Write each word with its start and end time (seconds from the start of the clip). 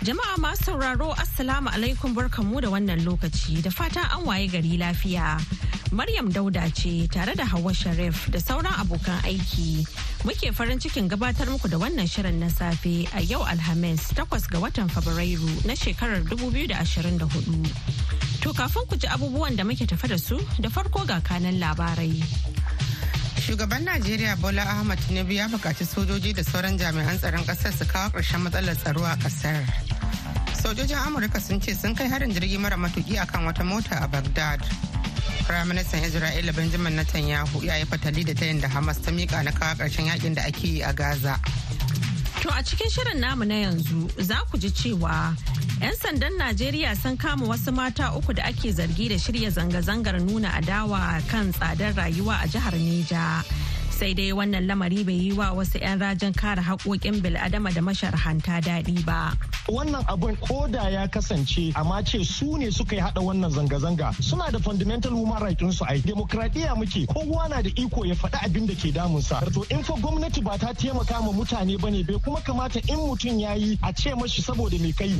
Jama'a 0.00 0.36
masu 0.40 0.64
sauraro 0.64 1.12
Assalamu 1.12 1.68
alaikum 1.68 2.14
barkanmu 2.16 2.60
da 2.64 2.68
wannan 2.72 3.04
lokaci 3.04 3.60
da 3.62 3.68
fatan 3.68 4.08
an 4.16 4.24
waye 4.24 4.48
gari 4.48 4.78
lafiya. 4.80 5.36
Maryam 5.92 6.32
Dauda 6.32 6.64
ce 6.72 7.04
tare 7.06 7.34
da 7.36 7.44
Hauwa 7.44 7.68
Sharif 7.74 8.30
da 8.32 8.38
sauran 8.40 8.72
abokan 8.80 9.20
aiki. 9.28 9.84
Muke 10.24 10.54
farin 10.56 10.78
cikin 10.80 11.04
gabatar 11.06 11.44
muku 11.52 11.68
da 11.68 11.76
wannan 11.76 12.08
shirin 12.08 12.40
na 12.40 12.48
safe 12.48 13.04
a 13.12 13.20
yau 13.20 13.44
Alhamis 13.44 14.08
takwas 14.16 14.48
ga 14.48 14.56
watan 14.58 14.88
Fabrairu 14.88 15.52
na 15.68 15.74
shekarar 15.76 16.24
2024. 16.32 18.00
To 18.40 18.54
kafin 18.56 18.88
ku 18.88 18.96
ji 18.96 19.06
abubuwan 19.06 19.54
da 19.54 19.64
muke 19.64 19.84
tafa 19.86 20.08
da 20.08 20.16
su 20.16 20.38
da 20.60 20.70
farko 20.70 21.04
ga 21.06 21.20
kanan 21.20 21.60
labarai. 21.60 22.24
Shugaban 23.50 23.82
Najeriya 23.82 24.36
Bola 24.40 24.62
Ahmad 24.62 24.98
Tinubu 25.08 25.32
ya 25.32 25.48
buƙaci 25.48 25.82
sojoji 25.84 26.32
da 26.32 26.42
sauran 26.44 26.78
jami'an 26.78 27.18
tsaron 27.18 27.42
ƙasar 27.44 27.72
su 27.74 27.84
kawo 27.84 28.08
ƙarshen 28.14 28.40
matsalar 28.46 28.76
tsaro 28.78 29.02
a 29.02 29.16
ƙasar. 29.18 29.66
Sojojin 30.54 30.94
Amurka 31.02 31.40
sun 31.40 31.60
ce 31.60 31.74
sun 31.74 31.92
kai 31.96 32.06
harin 32.06 32.30
jirgi 32.30 32.60
mara 32.60 32.76
matuki 32.76 33.18
akan 33.18 33.46
wata 33.50 33.64
mota 33.66 33.98
a 34.04 34.06
Baghdad. 34.06 34.60
Firaministan 35.50 35.98
Isra'ila 36.06 36.54
Benjamin 36.54 36.94
Netanyahu 36.96 37.64
ya 37.64 37.74
yi 37.74 37.84
fatali 37.86 38.24
da 38.24 38.34
tayin 38.34 38.60
da 38.60 38.68
Hamas 38.68 39.02
ta 39.04 39.10
mika 39.10 39.42
na 39.42 39.50
kawo 39.50 39.74
ƙarshen 39.82 40.06
yaƙin 40.06 40.34
da 40.36 40.42
ake 40.46 40.62
yi 40.68 40.82
a 40.82 40.92
Gaza. 40.92 41.34
To 42.42 42.48
a 42.50 42.62
cikin 42.62 42.86
shirin 42.88 43.18
namu 43.18 43.44
na 43.46 43.54
yanzu 43.66 44.06
za 44.22 44.36
ku 44.48 44.58
ji 44.58 44.70
cewa 44.70 45.34
'yan 45.80 45.96
sandan 45.96 46.36
Najeriya 46.36 46.92
sun 46.92 47.16
kama 47.16 47.48
wasu 47.48 47.72
mata 47.72 48.12
uku 48.12 48.36
da 48.36 48.44
ake 48.44 48.68
zargi 48.72 49.08
da 49.08 49.16
shirya 49.16 49.48
zanga-zangar 49.50 50.20
nuna 50.20 50.52
adawa 50.60 51.16
kan 51.32 51.48
tsadar 51.56 51.96
rayuwa 51.96 52.36
a 52.36 52.46
jihar 52.46 52.76
Neja. 52.76 53.40
sai 54.00 54.14
dai 54.16 54.32
wannan 54.32 54.64
lamari 54.68 55.00
bai 55.04 55.12
yi 55.24 55.32
wa 55.36 55.52
wasu 55.52 55.76
'yan 55.80 56.00
rajin 56.00 56.32
kare 56.32 56.60
haƙoƙin 56.64 57.20
bil'adama 57.20 57.68
da 57.72 57.80
masharhanta 57.84 58.56
daɗi 58.64 59.04
ba. 59.04 59.36
Wannan 59.68 60.00
abun 60.08 60.36
ko 60.40 60.64
da 60.72 60.88
ya 60.88 61.04
kasance 61.08 61.72
amma 61.76 62.00
ce 62.04 62.24
su 62.24 62.56
ne 62.56 62.70
suka 62.70 62.96
yi 62.96 63.00
haɗa 63.04 63.20
wannan 63.20 63.52
zanga-zanga 63.52 64.12
suna 64.22 64.48
da 64.50 64.58
fundamental 64.58 65.12
human 65.12 65.42
right 65.42 65.60
su 65.72 65.84
ai 65.84 66.00
demokradiyya 66.00 66.72
muke 66.76 67.04
kowa 67.12 67.48
na 67.48 67.60
da 67.60 67.68
iko 67.76 68.04
ya 68.08 68.14
faɗi 68.16 68.40
abin 68.44 68.64
da 68.66 68.72
ke 68.76 68.88
damunsa. 68.92 69.36
To 69.52 69.64
in 69.68 69.84
fa 69.84 69.92
gwamnati 70.00 70.40
ba 70.44 70.56
ta 70.56 70.72
taimaka 70.72 71.20
ma 71.20 71.32
mutane 71.36 71.76
ba 71.80 71.90
ne 71.90 72.02
bai 72.02 72.16
kuma 72.24 72.40
kamata 72.40 72.80
in 72.88 72.96
mutum 73.04 73.36
ya 73.40 73.52
yi 73.52 73.78
a 73.84 73.92
ce 73.92 74.16
mashi 74.16 74.40
saboda 74.40 74.80
mai 74.80 74.92
kai. 74.96 75.12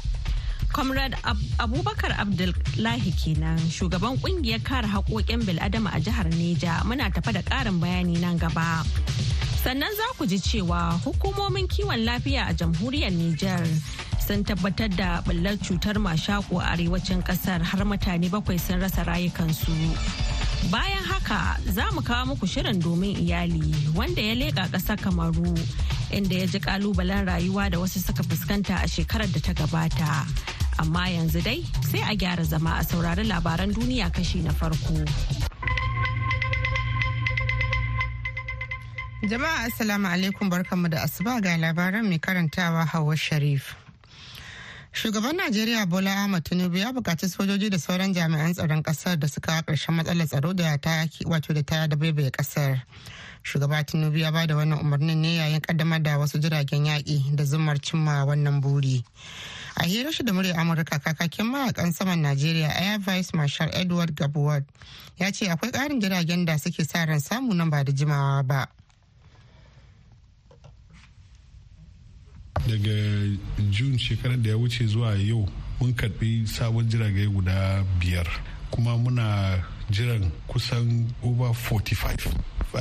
Comrade 0.73 1.17
Ab 1.25 1.37
Abubakar 1.59 2.15
Abdullahi 2.19 3.11
kenan 3.19 3.59
shugaban 3.69 4.17
ƙungiyar 4.23 4.63
kare 4.63 4.87
haƙoƙin 4.87 5.43
bil'adama 5.43 5.91
a 5.95 6.01
jihar 6.01 6.31
Neja 6.31 6.83
muna 6.87 7.11
tafa 7.13 7.33
da 7.33 7.43
ƙarin 7.43 7.81
bayani 7.81 8.21
nan 8.21 8.39
gaba. 8.39 8.85
Sannan 9.65 9.91
za 9.97 10.07
ku 10.17 10.27
ji 10.27 10.39
cewa 10.39 10.95
hukumomin 11.03 11.67
kiwon 11.69 12.05
lafiya 12.07 12.49
a 12.49 12.55
jamhuriyar 12.55 13.11
Nijar 13.13 13.67
sun 14.25 14.45
tabbatar 14.45 14.89
da 14.97 15.21
ɓullar 15.27 15.59
cutar 15.59 15.97
mashaƙo 15.99 16.61
a 16.63 16.73
arewacin 16.77 17.23
ƙasar 17.23 17.61
har 17.63 17.85
mutane 17.85 18.31
bakwai 18.31 18.59
sun 18.61 18.81
rasa 18.81 19.05
rayukansu. 19.05 19.75
Bayan 20.71 21.03
haka 21.05 21.59
za 21.67 21.91
mu 21.93 22.01
kawo 22.01 22.27
muku 22.37 22.47
shirin 22.47 22.81
domin 22.81 23.17
iyali 23.19 23.75
wanda 23.95 24.23
ya 24.23 24.35
leƙa 24.35 24.71
ƙasar 24.71 24.97
Kamaru 25.03 25.51
inda 26.15 26.39
ya 26.41 26.47
ji 26.47 26.59
ƙalubalen 26.61 27.27
rayuwa 27.27 27.71
da 27.71 27.79
wasu 27.79 27.99
suka 27.99 28.23
fuskanta 28.23 28.79
a 28.85 28.87
shekarar 28.89 29.27
da 29.33 29.41
ta 29.41 29.53
gabata. 29.53 30.60
Amma 30.81 31.05
yanzu 31.17 31.41
dai 31.45 31.61
sai 31.91 32.01
a 32.11 32.15
gyara 32.17 32.45
zama 32.45 32.73
a 32.81 32.85
saurari 32.85 33.25
labaran 33.29 33.71
duniya 33.77 34.09
kashi 34.17 34.41
na 34.43 34.51
farko. 34.53 34.97
Jama'a 39.31 39.67
Assalamu 39.69 40.09
alaikum 40.09 40.49
barkanmu 40.51 40.89
da 40.91 41.03
asuba 41.05 41.41
ga 41.43 41.53
labaran 41.59 42.09
mai 42.09 42.19
karantawa 42.19 42.87
Hauwa 42.87 43.17
Sharif. 43.19 43.77
Shugaban 44.93 45.37
Najeriya 45.37 45.87
Bola 45.89 46.11
Ahmed 46.11 46.45
Tinubu 46.45 46.77
ya 46.79 46.93
buƙaci 46.93 47.29
sojoji 47.29 47.71
da 47.71 47.77
sauran 47.79 48.15
jami'an 48.15 48.55
tsaron 48.55 48.83
ƙasar 48.83 49.19
da 49.21 49.27
suka 49.29 49.63
ƙarshen 49.63 49.95
matsalar 49.95 50.27
tsaro 50.27 50.53
da 50.55 50.77
ta 50.79 51.05
wato 51.27 51.53
da 51.55 51.63
ta 51.63 51.87
da 51.87 51.97
baibaye 51.97 52.31
ƙasar. 52.31 52.83
Shugaba 53.45 53.85
Tinubu 53.85 54.17
ya 54.19 54.31
ba 54.33 54.47
da 54.47 54.55
wannan 54.55 54.81
umarnin 54.81 55.19
ne 55.21 55.37
yayin 55.37 55.61
kaddamar 55.61 56.03
da 56.03 56.17
wasu 56.19 56.39
jiragen 56.41 56.87
yaƙi 56.87 57.37
da 57.37 57.45
zumar 57.45 57.77
cimma 57.79 58.25
wannan 58.25 58.63
buri. 58.63 59.05
A 59.81 59.85
hirar 59.89 60.13
shi 60.13 60.23
da 60.23 60.33
murya 60.33 60.55
amurka 60.61 60.99
kakakin 61.01 61.47
mayaƙan 61.49 61.93
saman 61.93 62.21
najeriya 62.23 62.69
air 62.77 62.99
vice 62.99 63.33
marshal 63.35 63.71
edward 63.73 64.13
gabuward 64.15 64.65
ya 65.21 65.31
ce 65.33 65.49
akwai 65.49 65.73
karin 65.73 66.01
jiragen 66.01 66.45
da 66.45 66.57
suke 66.59 66.85
sa 66.85 67.05
ran 67.05 67.21
samu 67.21 67.55
nan 67.55 67.71
ba 67.71 67.85
da 67.85 67.93
jimawa 67.93 68.43
ba. 68.47 68.69
Daga 72.69 72.97
jun 73.71 73.97
shekarar 73.99 74.37
da 74.43 74.51
ya 74.51 74.57
wuce 74.57 74.87
zuwa 74.87 75.15
yau 75.17 75.49
mun 75.81 75.93
karɓi 75.95 76.47
sabon 76.47 76.89
jirage 76.89 77.27
guda 77.29 77.85
biyar. 78.01 78.27
Kuma 78.71 78.97
muna 78.97 79.61
jiran 79.91 80.31
kusan 80.49 81.07
over 81.23 81.53
45 81.53 82.35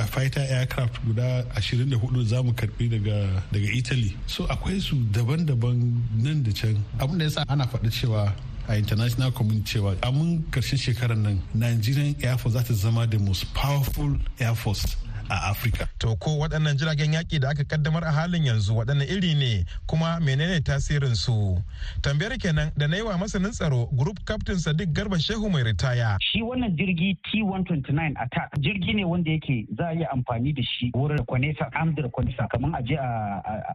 fighter 0.06 0.40
aircraft 0.48 1.00
guda 1.06 1.44
24 1.58 2.24
za 2.24 2.42
mu 2.42 2.52
karɓi 2.52 2.88
daga 2.90 3.42
daga 3.52 3.68
italy. 3.74 4.16
So 4.26 4.44
akwai 4.46 4.80
su 4.80 4.96
daban-daban 5.10 5.98
nan 6.22 6.42
da 6.42 6.52
can. 6.52 6.78
Abin 6.98 7.18
da 7.18 7.24
yasa 7.24 7.44
ana 7.48 7.66
faɗi 7.66 7.90
cewa 7.90 8.32
a 8.68 8.76
international 8.76 9.32
community 9.32 9.78
cewa 9.78 9.96
a 10.02 10.12
mun 10.12 10.44
ƙarshen 10.50 10.78
shekarar 10.78 11.16
nan 11.18 11.42
nigerian 11.54 12.14
air 12.22 12.38
force 12.38 12.52
za 12.54 12.62
ta 12.62 12.74
zama 12.74 13.06
the 13.06 13.18
most 13.18 13.52
powerful 13.54 14.16
air 14.38 14.54
force 14.54 14.96
a 15.30 15.50
Afirka. 15.54 15.86
To 15.98 16.16
ko 16.16 16.38
waɗannan 16.42 16.76
jiragen 16.76 17.14
yaƙi 17.14 17.40
da 17.40 17.50
aka 17.50 17.64
kaddamar 17.64 18.02
a 18.04 18.10
halin 18.12 18.44
yanzu 18.44 18.74
waɗanne 18.74 19.06
iri 19.08 19.34
ne 19.34 19.64
kuma 19.86 20.18
menene 20.20 20.60
tasirin 20.60 21.14
su? 21.14 21.56
Tambayar 22.02 22.36
kenan 22.40 22.72
da 22.76 22.86
na 22.86 22.96
yi 22.96 23.02
wa 23.02 23.16
masanin 23.16 23.52
tsaro 23.52 23.86
Group 23.96 24.24
Captain 24.26 24.56
Sadiq 24.56 24.92
Garba 24.92 25.16
Shehu 25.18 25.50
mai 25.50 25.62
ritaya. 25.62 26.16
Shi 26.20 26.42
wannan 26.42 26.76
jirgi 26.76 27.16
T-129 27.30 28.14
attack 28.18 28.50
jirgi 28.58 28.94
ne 28.94 29.04
wanda 29.04 29.30
yake 29.30 29.66
za 29.78 29.88
a 29.88 29.94
yi 29.94 30.04
amfani 30.12 30.52
da 30.54 30.62
shi 30.62 30.90
wurin 30.94 31.24
kwanesa 31.24 31.70
amdar 31.72 32.10
kwanesa 32.10 32.48
kamar 32.50 32.74
a 32.78 32.82
je 32.82 32.96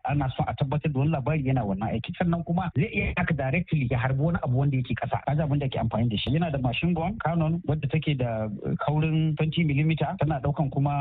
ana 0.06 0.28
son 0.36 0.46
a 0.48 0.54
tabbatar 0.54 0.92
da 0.92 1.00
wani 1.00 1.12
labari 1.12 1.48
yana 1.48 1.64
wannan 1.64 1.90
aiki 1.90 2.14
sannan 2.18 2.44
kuma 2.44 2.72
zai 2.76 2.90
iya 2.94 3.14
haka 3.18 3.34
directly 3.34 3.88
ya 3.92 3.98
harbi 4.00 4.22
wani 4.22 4.40
abu 4.44 4.60
wanda 4.60 4.78
yake 4.78 4.96
kasa 4.96 5.22
kaji 5.26 5.42
abin 5.42 5.60
da 5.60 5.68
ke 5.70 5.80
amfani 5.80 6.10
da 6.10 6.18
shi 6.18 6.34
yana 6.34 6.52
da 6.52 6.58
machine 6.58 6.94
gun 6.94 7.18
canon 7.24 7.62
wadda 7.68 7.88
take 7.88 8.18
da 8.18 8.50
kaurin 8.86 9.36
20 9.36 9.66
mm 9.66 9.96
tana 10.20 10.40
ɗaukan 10.44 10.70
kuma 10.70 10.92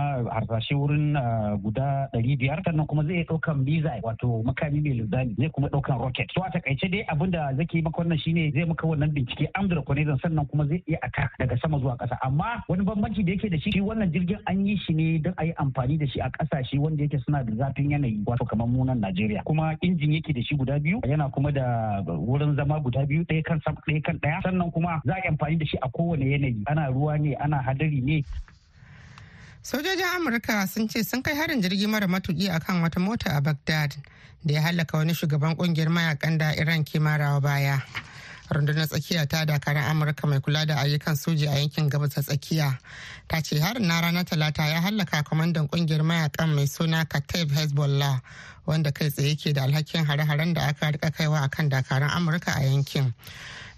harsashe 0.44 0.74
wurin 0.74 1.16
ah, 1.16 1.56
guda 1.56 2.08
ɗari 2.12 2.36
biyar 2.38 2.60
sannan 2.64 2.86
kuma 2.86 3.04
zai 3.04 3.24
ɗaukan 3.24 3.64
biza 3.64 3.92
wato 4.02 4.42
makami 4.44 4.80
mai 4.80 4.92
linzami 4.92 5.34
zai 5.38 5.48
kuma 5.50 5.68
ɗaukan 5.68 5.98
rocket. 5.98 6.28
To 6.34 6.42
a 6.42 6.50
taƙaice 6.50 6.90
dai 6.90 7.04
abin 7.08 7.30
da 7.30 7.50
yi 7.72 7.82
maka 7.82 7.98
wannan 8.02 8.18
shine 8.20 8.52
zai 8.52 8.64
maka 8.64 8.86
wannan 8.86 9.10
bincike 9.12 9.48
amdar 9.54 9.82
kwanezan 9.84 10.18
sannan 10.20 10.46
kuma 10.46 10.66
zai 10.66 10.82
iya 10.86 10.98
attack 11.02 11.32
daga 11.38 11.56
sama 11.60 11.78
zuwa 11.78 11.96
ƙasa. 11.96 12.18
Amma 12.22 12.62
wani 12.68 12.84
bambanci 12.84 13.24
da 13.24 13.32
yake 13.32 13.50
da 13.50 13.58
shi 13.58 13.80
wannan 13.80 14.12
jirgin 14.12 14.38
an 14.46 14.66
yi 14.66 14.76
shi 14.76 14.92
ne 14.94 15.18
don 15.18 15.34
a 15.38 15.44
yi 15.44 15.52
amfani 15.58 15.98
da 15.98 16.06
shi 16.06 16.20
a 16.20 16.30
ƙasashe 16.30 16.78
wanda 16.78 17.02
yake 17.04 17.18
suna 17.24 17.44
da 17.44 17.52
zafin 17.52 17.90
yanayi 17.90 18.22
wato 18.26 18.44
kamar 18.48 18.66
munan 18.68 19.00
Najeriya. 19.00 19.44
Kuma 19.44 19.76
injin 19.82 20.12
yake 20.12 20.34
da 20.34 20.42
shi 20.42 20.56
guda 20.56 20.78
biyu 20.78 21.00
yana 21.04 21.30
kuma 21.32 21.52
da 21.52 22.02
wurin 22.06 22.56
zama 22.56 22.80
guda 22.80 23.06
biyu 23.06 23.24
ɗaya 23.24 23.42
kan 23.44 23.60
ɗaya 23.60 24.02
kan 24.04 24.18
ɗaya. 24.18 24.42
Sannan 24.42 24.70
kuma 24.72 25.00
za 25.04 25.12
a 25.14 25.20
yi 25.24 25.28
amfani 25.30 25.58
da 25.58 25.64
shi 25.66 25.78
a 25.82 25.88
kowane 25.88 26.24
yanayi. 26.30 26.62
Ana 26.66 26.88
ruwa 26.90 27.18
ne 27.20 27.34
ana 27.34 27.62
hadari 27.62 28.02
ne. 28.02 28.22
Sojojin 29.64 30.04
amurka 30.16 30.66
sun 30.68 30.88
ce 30.88 31.02
sun 31.02 31.22
kai 31.22 31.34
harin 31.34 31.62
jirgi 31.62 31.86
mara 31.88 32.06
matuki 32.06 32.50
akan 32.52 32.82
wata 32.84 33.00
mota 33.00 33.30
a 33.36 33.40
baghdad 33.40 33.94
da 34.44 34.54
ya 34.54 34.60
halaka 34.62 34.98
wani 34.98 35.14
shugaban 35.14 35.56
ƙungiyar 35.56 35.88
mayaƙan 35.88 36.38
da 36.38 36.52
iran 36.52 36.84
ke 36.84 37.00
marawa 37.00 37.40
baya. 37.40 37.80
Rundunar 38.54 38.86
tsakiya 38.86 39.26
ta 39.28 39.44
dakarun 39.44 39.82
amurka 39.82 40.26
mai 40.26 40.38
kula 40.40 40.66
da 40.66 40.74
ayyukan 40.78 41.16
soji 41.16 41.46
a 41.50 41.58
yankin 41.58 41.90
gabas 41.90 42.14
ta 42.14 42.20
tsakiya 42.22 42.78
ta 43.28 43.40
ce 43.42 43.58
harin 43.60 43.86
na 43.86 44.00
ranar 44.00 44.24
talata 44.24 44.62
ya 44.66 44.80
hallaka 44.80 45.22
kwamandan 45.22 45.68
ƙungiyar 45.68 46.02
mayaƙan 46.02 46.54
mai 46.54 46.66
suna 46.66 47.04
kataib 47.04 47.50
hezbollah 47.50 48.20
wanda 48.66 48.92
kai 48.92 49.10
tsaye 49.10 49.34
ke 49.36 49.52
da 49.52 49.62
alhakin 49.66 50.04
hare-haren 50.06 50.54
da 50.54 50.68
aka 50.68 50.92
riƙa 50.92 51.10
kaiwa 51.10 51.40
akan 51.44 51.68
dakarun 51.68 52.08
amurka 52.10 52.52
a 52.56 52.62
yankin. 52.64 53.12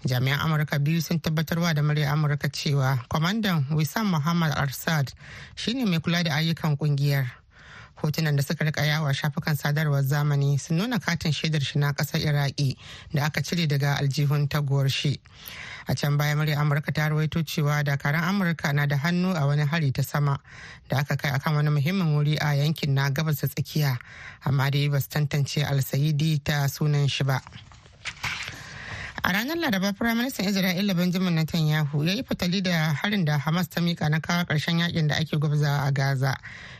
Jami'an 0.05 0.39
amurka 0.39 0.79
biyu 0.79 1.01
sun 1.01 1.19
tabbatarwa 1.19 1.73
da 1.75 1.81
murya 1.81 2.11
amurka 2.13 2.47
cewa 2.49 2.99
kwamandan 3.09 3.65
wissam 3.75 4.07
muhammad 4.11 4.53
arsad 4.55 5.11
shine 5.55 5.85
mai 5.89 5.99
kula 5.99 6.23
da 6.23 6.31
ayyukan 6.37 6.77
ƙungiyar. 6.77 7.25
Hotunan 8.01 8.35
da 8.35 8.43
suka 8.43 8.65
riƙa 8.65 8.85
yawa 8.85 9.13
shafukan 9.13 9.55
sadarwar 9.57 10.03
zamani 10.03 10.59
sun 10.59 10.77
nuna 10.77 10.99
katin 10.99 11.31
shaidar 11.31 11.61
shi 11.61 11.79
na 11.79 11.93
ƙasar 11.93 12.21
iraki 12.21 12.77
da 13.13 13.25
aka 13.25 13.41
cire 13.41 13.67
daga 13.67 13.97
aljihun 13.97 14.47
taguwar 14.47 14.89
shi. 14.89 15.19
A 15.89 15.95
can 15.95 16.17
baya 16.17 16.35
murya 16.35 16.57
amurka 16.57 16.93
ta 16.93 17.09
rawaito 17.09 17.43
cewa 17.43 17.83
dakaran 17.83 18.21
amurka 18.23 18.73
na 18.73 18.85
da 18.85 18.97
hannu 18.97 19.33
a 19.35 19.45
wani 19.47 19.65
hari 19.65 19.91
ta 19.91 20.01
sama 20.01 20.37
da 20.89 20.97
aka 20.99 21.15
kai 21.15 21.31
akan 21.31 21.55
wani 21.55 21.69
muhimmin 21.69 22.13
wuri 22.13 22.35
a 22.39 22.55
yankin 22.55 22.93
na 22.93 23.09
gabas 23.09 23.39
da 23.41 23.47
tsakiya 23.47 23.97
amma 24.45 24.69
dai 24.69 24.87
ba 24.89 24.99
su 24.99 25.07
tantance 25.09 25.63
alsayidi 25.63 26.43
ta 26.43 26.67
sunan 26.67 27.07
shi 27.09 27.23
ba. 27.23 27.41
A 29.23 29.31
ranar 29.33 29.57
laraba 29.57 29.93
firaministan 29.93 30.45
isra'ila 30.47 30.93
benjamin 30.95 31.33
netanyahu 31.35 32.03
ya 32.05 32.13
yi 32.13 32.23
fatali 32.23 32.61
da 32.61 32.93
harin 33.01 33.25
da 33.25 33.37
hamas 33.37 33.67
ta 33.69 33.81
mika 33.81 34.09
na 34.09 34.19
kawo 34.19 34.43
ƙarshen 34.45 34.79
yaƙin 34.79 35.07
da 35.07 35.15
ake 35.15 35.37
gwabzawa 35.37 35.87
a 35.87 35.91
gaza 35.91 36.35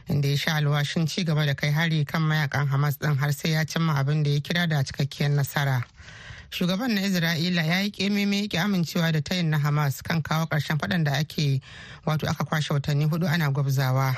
inda 0.10 0.28
ya 0.30 0.36
sha 0.38 0.52
alwashin 0.56 1.08
ci 1.08 1.24
gaba 1.24 1.46
da 1.46 1.54
kai 1.54 1.72
hari 1.72 2.06
kan 2.06 2.22
mayaƙan 2.22 2.68
hamas 2.68 2.98
din 3.00 3.16
har 3.16 3.32
sai 3.34 3.50
ya 3.52 3.64
cimma 3.66 3.94
abin 4.00 4.24
da 4.24 4.30
ya 4.30 4.40
kira 4.40 4.68
da 4.70 4.84
cikakkiyar 4.84 5.32
nasara. 5.32 5.84
Shugaban 6.50 6.92
na 6.94 7.02
isra'ila 7.02 7.64
ya 7.64 7.80
yi 7.82 7.92
kememe 7.92 8.42
yake 8.42 8.60
amincewa 8.60 9.12
da 9.12 9.22
tayin 9.22 9.50
na 9.50 9.60
hamas 9.60 10.02
kan 10.04 10.22
kawo 10.22 10.46
ƙarshen 10.46 10.78
faɗan 10.78 11.04
da 11.04 11.12
ake 11.18 11.62
wato 12.06 12.28
aka 12.28 12.44
kwashe 12.46 12.74
watanni 12.74 13.06
huɗu 13.06 13.28
ana 13.28 13.52
gwabzawa. 13.52 14.16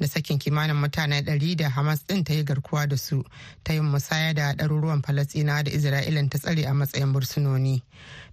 Da 0.00 0.06
sakin 0.06 0.38
kimanin 0.38 0.76
mutane 0.76 1.20
ɗari 1.22 1.56
da 1.56 1.68
hamas 1.68 2.04
ɗin 2.06 2.24
ta 2.24 2.32
yi 2.34 2.44
garkuwa 2.44 2.88
da 2.88 2.96
su 2.96 3.22
ta 3.64 3.72
yin 3.72 3.84
musaya 3.84 4.34
da 4.34 4.52
ɗaruruwan 4.54 5.02
falastina 5.04 5.62
da 5.62 5.70
isra'ilan 5.70 6.28
ta 6.30 6.38
tsare 6.38 6.64
a 6.64 6.72
matsayin 6.72 7.12
bursunoni. 7.12 7.82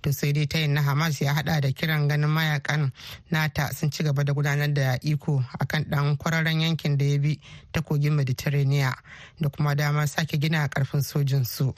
To 0.01 0.11
sai 0.13 0.31
dai 0.33 0.45
tayin 0.45 0.73
na 0.73 0.81
hamas 0.81 1.21
ya 1.21 1.33
hada 1.33 1.61
da 1.61 1.67
kiran 1.71 2.07
ganin 2.07 2.29
mayaƙan 2.29 2.91
nata 3.31 3.73
sun 3.73 3.91
ci 3.91 4.03
gaba 4.03 4.23
da 4.23 4.33
gudanar 4.33 4.73
da 4.73 4.97
iko 5.01 5.43
akan 5.59 5.83
ɗan 5.89 6.17
kwararren 6.17 6.61
yankin 6.61 6.97
da 6.97 7.05
ya 7.05 7.17
bi 7.19 7.39
ta 7.71 7.81
kogin 7.81 8.13
mediterranean 8.15 8.93
da 9.39 9.49
kuma 9.49 9.75
damar 9.75 10.07
sake 10.07 10.37
gina 10.39 10.67
ƙarfin 10.69 11.01
sojin 11.03 11.45
su 11.45 11.73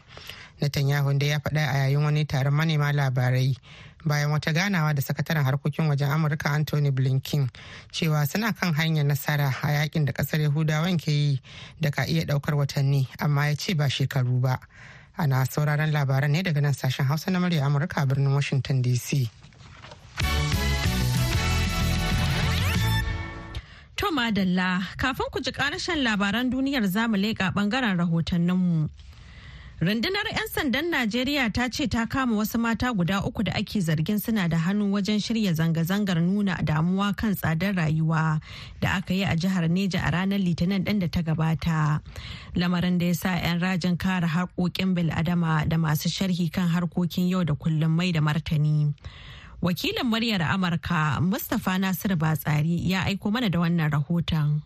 Netanyahu 0.61 1.17
da 1.19 1.25
ya 1.25 1.39
faɗa 1.39 1.63
a 1.69 1.77
yayin 1.77 2.03
wani 2.03 2.25
taron 2.25 2.53
manema 2.53 2.91
labarai 2.93 3.55
bayan 4.05 4.31
wata 4.31 4.53
ganawa 4.53 4.93
da 4.95 5.01
sakataren 5.01 5.43
harkokin 5.43 5.87
wajen 5.89 6.09
Amurka 6.09 6.49
Anthony 6.53 6.91
Blinken 6.91 7.49
cewa 7.91 8.25
suna 8.27 8.53
kan 8.53 8.73
hanyar 8.73 9.05
nasara 9.05 9.49
a 9.63 9.67
yaƙin 9.67 10.05
da 10.05 10.13
ƙasar 10.13 10.39
Yahudawan 10.41 10.97
ke 11.01 11.11
yi 11.11 11.41
da 11.81 11.89
ka 11.89 12.03
iya 12.05 12.25
ɗaukar 12.25 12.53
watanni 12.55 13.07
amma 13.19 13.47
ya 13.47 13.55
ce 13.55 13.73
ba 13.73 13.85
shekaru 13.89 14.41
ba. 14.41 14.59
Ana 15.17 15.45
sauraron 15.45 15.91
labaran 15.91 16.29
ne 16.31 16.43
daga 16.43 16.61
nan 16.61 16.73
sashen 16.73 17.05
Hausa 17.07 17.31
na 17.31 17.39
murya 17.39 17.63
Amurka 17.65 18.03
a 18.03 18.05
birnin 18.05 18.33
Washington 18.33 18.83
DC. 18.83 19.29
To 23.95 24.11
madalla 24.11 24.83
kafin 24.97 25.31
ku 25.31 25.39
ji 25.41 25.51
karashen 25.51 26.03
labaran 26.03 26.51
duniyar 26.51 26.85
za 26.87 27.07
mu 27.07 27.17
leƙa 27.17 27.53
ɓangaren 27.55 27.97
rahotanninmu. 27.97 28.89
Rundunar 29.81 30.23
'yan 30.31 30.47
sandan 30.55 30.87
Najeriya 30.87 31.51
ta 31.51 31.67
ce 31.67 31.83
ta 31.91 32.05
kama 32.07 32.35
wasu 32.39 32.55
mata 32.57 32.93
guda 32.95 33.19
uku 33.27 33.43
da 33.43 33.51
ake 33.59 33.79
zargin 33.83 34.19
suna 34.23 34.47
da 34.47 34.55
hannu 34.57 34.87
wajen 34.95 35.19
shirya 35.19 35.51
zanga-zangar 35.53 36.15
nuna 36.23 36.55
damuwa 36.63 37.11
kan 37.13 37.35
tsadar 37.35 37.75
rayuwa 37.75 38.39
da 38.81 38.93
aka 39.03 39.13
yi 39.13 39.23
a 39.27 39.35
jihar 39.35 39.67
Neja 39.67 39.99
a 39.99 40.11
ranar 40.15 40.39
Litinin 40.39 40.85
ɗin 40.87 40.99
da 41.03 41.07
ta 41.11 41.21
gabata. 41.21 41.99
Lamarin 42.55 42.97
da 42.97 43.05
ya 43.11 43.13
sa 43.13 43.35
'yan 43.35 43.59
rajin 43.59 43.97
kare 43.99 44.27
harkokin 44.27 44.95
bil'adama 44.95 45.67
da 45.67 45.75
masu 45.77 46.07
sharhi 46.07 46.47
kan 46.49 46.71
harkokin 46.71 47.27
yau 47.27 47.43
da 47.43 47.53
kullum 47.53 47.91
mai 47.91 48.11
da 48.15 48.21
martani. 48.23 48.95
Wakilin 49.61 50.07
muryar 50.07 50.39
Amurka 50.55 51.19
Mustapha 51.19 51.75
Nasiru 51.75 52.15
Batsari 52.15 52.79
ya 52.89 53.03
aiko 53.11 53.27
mana 53.31 53.49
da 53.49 53.59
wannan 53.59 53.91
rahoton. 53.91 54.61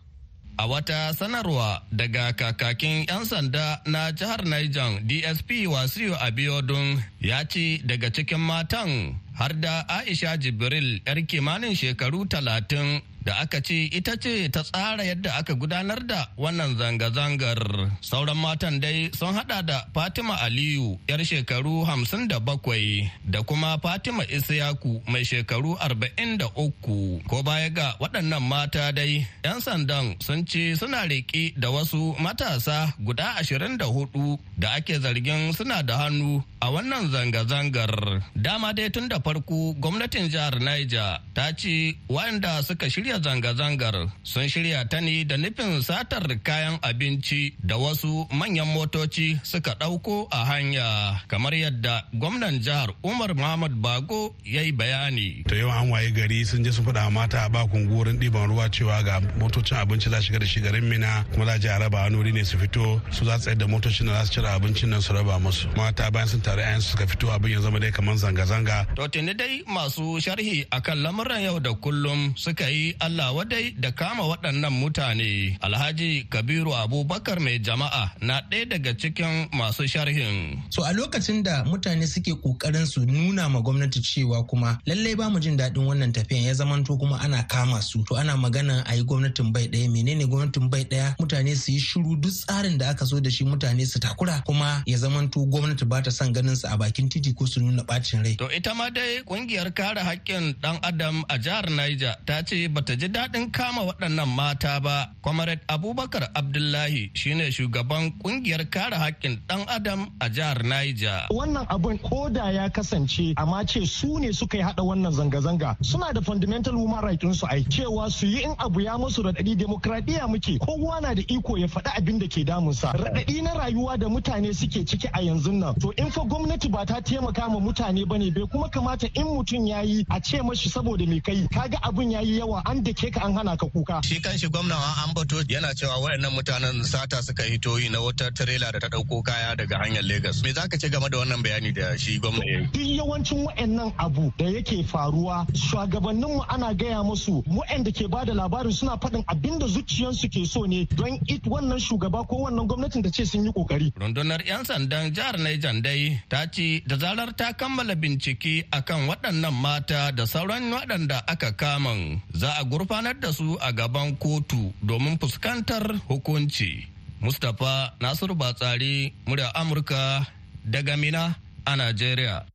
A 0.60 0.66
wata 0.66 1.14
sanarwa 1.16 1.82
daga 1.92 2.32
kakakin 2.36 3.08
'yan 3.08 3.24
sanda 3.24 3.80
na 3.88 4.12
jihar 4.12 4.44
Niger 4.44 5.00
DSP 5.08 5.64
Wasiu 5.66 6.12
Abiodun 6.20 7.00
ya 7.20 7.48
ce 7.48 7.80
daga 7.80 8.12
cikin 8.12 8.40
matan 8.44 9.16
har 9.32 9.56
da 9.56 9.88
Aisha 9.88 10.36
Jibril 10.36 11.00
'yar 11.06 11.16
kimanin 11.24 11.72
shekaru 11.72 12.28
talatin 12.28 13.00
da 13.24 13.32
aka 13.44 13.60
ce 13.60 13.88
ita 13.92 14.16
ce 14.16 14.48
ta 14.48 14.62
tsara 14.64 15.04
yadda 15.04 15.30
aka 15.40 15.52
gudanar 15.54 16.00
da 16.10 16.28
wannan 16.36 16.76
zanga-zangar. 16.80 17.60
Sauran 18.00 18.36
matan 18.40 18.80
dai 18.80 19.10
sun 19.18 19.34
hada 19.36 19.60
da 19.62 19.78
Fatima 19.94 20.34
Aliyu, 20.40 20.98
'yar 21.08 21.20
shekaru 21.24 21.84
hamsin 21.88 22.28
da 22.28 22.38
bakwai, 22.40 23.10
da 23.24 23.42
kuma 23.42 23.76
Fatima 23.82 24.24
Isiyaku 24.24 25.02
mai 25.10 25.24
shekaru 25.24 25.76
arba'in 25.76 26.38
da 26.40 26.46
uku. 26.56 27.20
Ko 27.28 27.42
baya 27.42 27.68
ga 27.70 27.88
waɗannan 28.00 28.40
mata 28.50 28.92
dai, 28.92 29.26
'yan 29.44 29.60
sandan 29.60 30.16
sun 30.24 30.46
ce 30.46 30.74
suna 30.80 31.04
riƙe 31.04 31.52
da 31.60 31.68
wasu 31.70 32.14
matasa 32.18 32.92
guda 32.98 33.36
ashirin 33.40 33.76
da 33.76 33.84
huɗu 33.86 34.38
da 34.58 34.68
ake 34.80 34.96
zargin 35.00 35.52
suna 35.52 35.82
da 35.82 35.94
hannu 36.08 36.42
a 36.60 36.66
wannan 36.72 37.10
zanga-zangar. 37.12 38.22
Dama 38.36 38.72
dai 38.72 38.88
tun 38.90 39.08
da 39.08 39.18
farko 39.20 39.74
gwamnatin 39.80 40.28
jihar 40.32 40.56
Niger 40.60 41.20
ta 41.34 41.52
ce 41.56 41.96
waɗanda 42.08 42.62
suka 42.64 42.86
shirya 42.88 43.09
shirya 43.10 43.18
zanga-zangar 43.22 44.06
sun 44.22 44.46
shirya 44.48 44.86
ta 44.88 45.00
ne 45.00 45.24
da 45.24 45.36
nufin 45.36 45.82
satar 45.82 46.22
kayan 46.46 46.78
abinci 46.82 47.54
da 47.58 47.74
wasu 47.76 48.26
manyan 48.30 48.66
motoci 48.70 49.34
suka 49.42 49.74
ɗauko 49.74 50.28
a 50.30 50.44
hanya 50.46 51.18
kamar 51.26 51.52
yadda 51.54 52.04
gwamnan 52.14 52.60
jihar 52.62 52.94
umar 53.02 53.34
muhammad 53.34 53.72
bago 53.82 54.34
ya 54.44 54.62
yi 54.62 54.72
bayani. 54.72 55.42
To 55.48 55.56
yau 55.56 55.70
an 55.70 55.90
waye 55.90 56.10
gari 56.12 56.44
sun 56.46 56.62
je 56.64 56.70
sun 56.70 56.84
faɗa 56.84 57.10
mata 57.12 57.44
a 57.44 57.48
ba 57.48 57.66
kungurin 57.66 58.18
ɗiban 58.20 58.46
ruwa 58.48 58.70
cewa 58.70 59.02
ga 59.02 59.18
motocin 59.38 59.78
abinci 59.78 60.08
za 60.10 60.20
shiga 60.22 60.38
da 60.38 60.46
shi 60.46 60.60
garin 60.60 60.84
mina 60.88 61.24
kuma 61.34 61.46
za 61.58 61.74
a 61.74 61.78
raba 61.80 62.06
wani 62.06 62.32
ne 62.32 62.44
su 62.44 62.58
fito 62.58 63.00
su 63.10 63.24
za 63.24 63.38
su 63.38 63.54
da 63.54 63.66
motocin 63.66 64.06
da 64.06 64.22
za 64.22 64.26
su 64.26 64.32
cire 64.38 64.48
abincin 64.54 64.88
nan 64.90 65.02
su 65.02 65.12
raba 65.12 65.38
musu. 65.40 65.66
Mata 65.76 66.10
bayan 66.10 66.28
sun 66.28 66.40
tare 66.40 66.62
ayan 66.62 66.80
suka 66.80 67.06
fito 67.06 67.26
abin 67.32 67.52
ya 67.52 67.60
zama 67.60 67.78
dai 67.80 67.90
kamar 67.90 68.14
zanga-zanga. 68.16 68.86
To 68.94 69.08
tuni 69.08 69.34
dai 69.34 69.62
masu 69.66 70.20
sharhi 70.22 70.64
akan 70.70 71.02
lamuran 71.02 71.42
yau 71.42 71.58
da 71.58 71.74
kullum 71.74 72.36
suka 72.36 72.70
yi 72.70 72.94
Allah 73.00 73.32
wadai 73.34 73.70
da 73.80 73.90
kama 73.92 74.22
waɗannan 74.22 74.72
mutane 74.72 75.56
Alhaji 75.60 76.24
Kabiru 76.28 76.74
Abubakar 76.74 77.40
mai 77.40 77.58
jama'a 77.58 78.10
na 78.20 78.40
ɗaya 78.50 78.64
daga 78.68 78.92
cikin 78.94 79.48
masu 79.52 79.88
sharhin. 79.88 80.60
So 80.68 80.82
a 80.84 80.92
lokacin 80.92 81.42
da 81.42 81.64
mutane 81.64 82.06
suke 82.06 82.32
ƙoƙarin 82.42 82.86
su 82.86 83.00
nuna 83.06 83.48
ma 83.48 83.60
gwamnati 83.60 84.00
cewa 84.04 84.46
kuma 84.46 84.78
lallai 84.86 85.14
ba 85.16 85.30
mu 85.30 85.40
jin 85.40 85.56
daɗin 85.56 85.86
wannan 85.86 86.12
tafiyan 86.12 86.44
ya 86.44 86.52
zamanto 86.54 86.98
kuma 86.98 87.18
ana 87.22 87.42
kama 87.48 87.80
su 87.80 88.04
to 88.04 88.16
ana 88.16 88.36
magana 88.36 88.84
a 88.86 88.94
yi 88.94 89.02
gwamnatin 89.02 89.50
bai 89.52 89.66
ɗaya 89.68 89.88
menene 89.90 90.26
gwamnatin 90.28 90.68
bai 90.70 90.84
ɗaya 90.84 91.16
mutane 91.18 91.56
su 91.56 91.72
yi 91.72 91.78
shiru 91.80 92.20
duk 92.20 92.30
tsarin 92.32 92.76
da 92.78 92.90
aka 92.90 93.06
so 93.06 93.18
da 93.18 93.30
shi 93.30 93.44
mutane 93.44 93.86
su 93.86 93.98
takura 93.98 94.42
kuma 94.44 94.82
ya 94.86 94.98
zamanto 94.98 95.40
gwamnati 95.48 95.88
ba 95.88 96.02
ta 96.02 96.10
son 96.10 96.32
ganin 96.34 96.54
su 96.56 96.68
a 96.68 96.76
bakin 96.76 97.08
titi 97.08 97.32
ko 97.32 97.46
su 97.46 97.60
nuna 97.60 97.82
ɓacin 97.82 98.22
rai. 98.24 98.36
To 98.36 98.48
ita 98.52 98.74
ma 98.74 98.90
dai 98.90 99.22
ƙungiyar 99.24 99.72
kare 99.74 100.00
haƙƙin 100.04 100.54
ɗan 100.60 100.78
adam 100.82 101.24
a 101.30 101.38
jihar 101.38 101.70
Niger 101.70 102.16
ta 102.26 102.42
ce 102.42 102.68
bata 102.68 102.89
ta 102.90 102.96
ji 102.96 103.08
daɗin 103.08 103.50
kama 103.52 103.82
waɗannan 103.86 104.26
mata 104.28 104.80
ba. 104.80 105.06
Comrade 105.22 105.60
Abubakar 105.68 106.28
Abdullahi 106.34 107.10
shine 107.14 107.50
shugaban 107.52 108.10
ƙungiyar 108.18 108.68
kare 108.68 108.96
haƙƙin 108.98 109.38
ɗan 109.46 109.64
adam 109.68 110.10
a 110.20 110.28
jihar 110.28 110.64
Niger. 110.64 111.26
Wannan 111.30 111.66
abun 111.68 111.98
koda 112.02 112.50
ya 112.52 112.68
kasance 112.68 113.34
amma 113.36 113.64
ce 113.64 113.86
su 113.86 114.18
ne 114.18 114.32
suka 114.32 114.56
yi 114.56 114.64
haɗa 114.64 114.82
wannan 114.82 115.12
zanga-zanga. 115.12 115.76
Suna 115.82 116.12
da 116.12 116.20
fundamental 116.20 116.72
human 116.74 117.04
right 117.04 117.20
su 117.32 117.46
ai. 117.46 117.62
Cewa 117.62 118.10
su 118.10 118.26
yi 118.26 118.42
in 118.42 118.54
abu 118.58 118.80
ya 118.80 118.98
musu 118.98 119.22
raɗaɗi 119.22 119.56
demokradiyya 119.56 120.26
muke. 120.26 120.58
Kowa 120.58 121.00
na 121.00 121.14
da 121.14 121.22
iko 121.22 121.56
ya 121.60 121.68
faɗi 121.68 121.94
abin 121.96 122.18
da 122.18 122.26
ke 122.26 122.42
damunsa. 122.44 122.90
Raɗaɗi 122.92 123.42
na 123.44 123.54
rayuwa 123.54 123.96
da 124.00 124.08
mutane 124.08 124.52
suke 124.52 124.84
ciki 124.84 125.06
a 125.14 125.20
yanzu 125.22 125.52
nan. 125.52 125.74
To 125.78 125.92
in 125.96 126.10
fa 126.10 126.22
gwamnati 126.22 126.68
ba 126.72 126.84
ta 126.84 126.98
taimaka 127.00 127.46
ma 127.48 127.60
mutane 127.60 128.04
ba 128.08 128.18
ne 128.18 128.30
bai 128.30 128.46
kuma 128.50 128.68
kamata 128.68 129.06
in 129.14 129.26
mutum 129.26 129.68
ya 129.68 129.80
yi 129.82 130.04
a 130.10 130.20
ce 130.20 130.38
mashi 130.42 130.68
saboda 130.68 131.06
me 131.06 131.20
kai 131.20 131.46
kaga 131.54 131.78
abun 131.84 132.10
ya 132.10 132.18
yi 132.20 132.38
yawa 132.40 132.62
an 132.66 132.79
da 132.82 132.92
ke 132.92 133.10
ka 133.12 133.20
an 133.26 133.34
hana 133.34 133.56
ka 133.56 133.66
kuka. 133.66 134.00
Shi 134.04 134.20
kan 134.20 134.36
shi 134.38 134.48
gwamnan 134.48 134.78
an 134.78 135.14
bato 135.14 135.42
yana 135.48 135.74
cewa 135.74 135.96
waɗannan 136.02 136.32
mutanen 136.34 136.84
sata 136.84 137.22
suka 137.22 137.42
hito 137.42 137.78
yi 137.78 137.88
na 137.88 137.98
wata 138.00 138.30
tirela 138.30 138.72
da 138.72 138.78
ta 138.78 138.88
ɗauko 138.88 139.22
kaya 139.24 139.56
daga 139.56 139.76
hanyar 139.82 140.02
Legas. 140.02 140.42
Me 140.42 140.52
za 140.52 140.66
ka 140.68 140.76
ce 140.76 140.88
game 140.88 141.08
da 141.10 141.18
wannan 141.18 141.42
bayani 141.42 141.72
da 141.74 141.96
shi 141.96 142.18
gwamna 142.18 142.44
ya 142.46 142.58
yi? 142.60 142.66
Duk 142.72 142.82
yawancin 142.98 143.44
waɗannan 143.46 143.92
abu 143.98 144.32
da 144.38 144.44
yake 144.44 144.84
faruwa 144.84 145.46
shugabanninmu 145.54 146.44
ana 146.48 146.74
gaya 146.74 147.02
musu 147.02 147.42
waɗanda 147.46 147.92
ke 147.92 148.08
ba 148.08 148.24
da 148.24 148.32
labarin 148.34 148.72
suna 148.72 148.96
faɗin 148.96 149.24
abin 149.28 149.58
da 149.58 149.66
zuciyarsu 149.66 150.28
ke 150.30 150.46
so 150.46 150.64
ne 150.66 150.86
don 150.96 151.18
it 151.28 151.42
wannan 151.44 151.78
shugaba 151.78 152.26
ko 152.28 152.44
wannan 152.48 152.66
gwamnatin 152.66 153.02
da 153.02 153.10
ce 153.10 153.24
sun 153.26 153.44
yi 153.44 153.52
ƙoƙari. 153.52 153.92
Rundunar 153.96 154.40
'yan 154.46 154.64
sandan 154.64 155.12
jihar 155.14 155.38
Niger 155.38 155.80
dai 155.82 156.22
ta 156.28 156.46
ce 156.50 156.82
da 156.86 156.96
zarar 156.96 157.32
ta 157.36 157.52
kammala 157.52 157.94
bincike 157.94 158.66
akan 158.72 159.08
waɗannan 159.08 159.52
mata 159.54 160.10
da 160.12 160.24
sauran 160.26 160.70
waɗanda 160.72 161.22
aka 161.26 161.52
kama 161.52 162.20
za 162.34 162.50
a 162.60 162.64
gurfanar 162.70 163.18
da 163.20 163.32
su 163.32 163.58
a 163.60 163.72
gaban 163.72 164.16
kotu 164.16 164.72
domin 164.82 165.18
fuskantar 165.18 165.98
hukunci. 166.08 166.86
Mustapha 167.20 167.92
Nasiru 168.00 168.34
Batsari, 168.34 169.12
murya 169.26 169.50
Amurka 169.54 170.24
daga 170.64 170.96
Mina 170.96 171.34
a 171.66 171.72
Najeriya. 171.76 172.46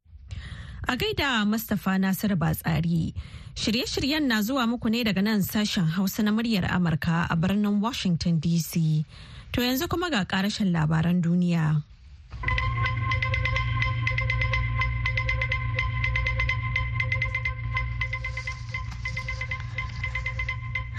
A 0.88 0.96
gaida 0.96 1.44
Mustapha 1.46 1.98
Nasiru 2.00 2.36
Batsari. 2.36 3.14
Shirye-shiryen 3.56 4.24
na 4.28 4.42
zuwa 4.42 4.68
muku 4.68 4.90
ne 4.90 5.04
daga 5.04 5.22
nan 5.22 5.42
sashen 5.44 5.86
Hausa 5.86 6.24
na 6.24 6.32
muryar 6.32 6.66
Amurka 6.72 7.28
a 7.30 7.36
birnin 7.36 7.82
Washington 7.82 8.40
DC. 8.40 9.04
To 9.52 9.62
yanzu 9.62 9.88
kuma 9.90 10.10
ga 10.10 10.24
karashen 10.26 10.72
labaran 10.72 11.22
duniya. 11.22 11.84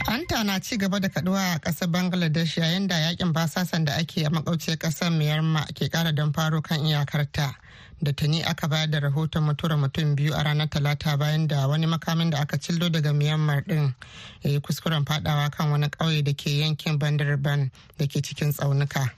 Anta 0.06 0.44
na 0.44 0.58
ci 0.60 0.76
gaba 0.76 1.00
da 1.00 1.08
kaduwa 1.08 1.54
a 1.54 1.58
ƙasar 1.58 1.88
Bangladesh 1.90 2.56
yayin 2.58 2.86
da 2.86 2.94
yaƙin 2.94 3.32
basasan 3.32 3.84
da 3.84 3.92
ake 3.98 4.24
a 4.24 4.30
makauciyar 4.30 4.78
ƙasar 4.78 5.10
Myanmar 5.10 5.66
ke 5.74 5.88
ƙara 5.90 6.14
don 6.14 6.32
faro 6.32 6.62
kan 6.62 6.78
iyakarta. 6.80 7.54
Da 8.02 8.12
tuni 8.12 8.42
aka 8.44 8.68
bayar 8.68 8.88
da 8.90 9.00
rahoton 9.00 9.42
mutuwar 9.42 9.76
mutum 9.76 10.14
biyu 10.14 10.32
a 10.32 10.44
ranar 10.44 10.68
Talata 10.70 11.18
bayan 11.18 11.48
da 11.48 11.66
wani 11.66 11.86
makamin 11.86 12.30
da 12.30 12.38
aka 12.42 12.56
cillo 12.56 12.88
daga 12.88 13.12
Myanmar 13.12 13.66
din 13.66 13.94
ya 14.42 14.50
yi 14.52 14.60
kuskuren 14.60 15.04
fadawa 15.04 15.50
kan 15.50 15.70
wani 15.72 15.88
ƙauye 15.88 16.22
da 16.22 16.32
ke 16.34 16.50
yankin 16.60 16.98
Bandarban 17.00 17.70
da 17.98 18.06
ke 18.06 18.22
cikin 18.22 18.52
tsaunuka. 18.52 19.10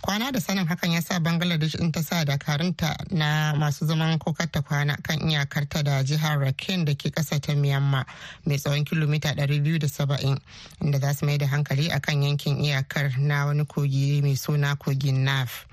Kwana 0.00 0.32
da 0.32 0.40
sanin 0.40 0.66
hakan 0.66 0.92
ya 0.92 1.02
sa 1.02 1.20
bangladesh 1.20 1.74
in 1.80 1.92
ta 1.92 2.00
sa 2.02 2.24
dakarunta 2.24 2.96
na 3.10 3.52
masu 3.54 3.86
zaman 3.86 4.18
kokarta 4.18 4.62
kwana 4.62 4.96
kan 5.02 5.20
iyakarta 5.20 5.82
da 5.84 6.02
jihar 6.02 6.38
rakhine 6.40 6.84
da 6.84 6.94
ke 6.94 7.10
kasa 7.12 7.38
ta 7.40 7.52
myanmar 7.54 8.06
mai 8.46 8.56
tsawon 8.56 8.84
kilomita 8.84 9.32
270 9.34 10.38
inda 10.80 10.98
za 10.98 11.12
su 11.14 11.26
mai 11.26 11.36
da 11.38 11.46
hankali 11.46 11.90
akan 11.92 12.22
yankin 12.22 12.64
iyakar 12.64 13.12
na 13.18 13.46
wani 13.46 13.64
kogi 13.64 14.22
mai 14.22 14.36
suna 14.36 14.76
kogin 14.76 15.24
naf. 15.24 15.66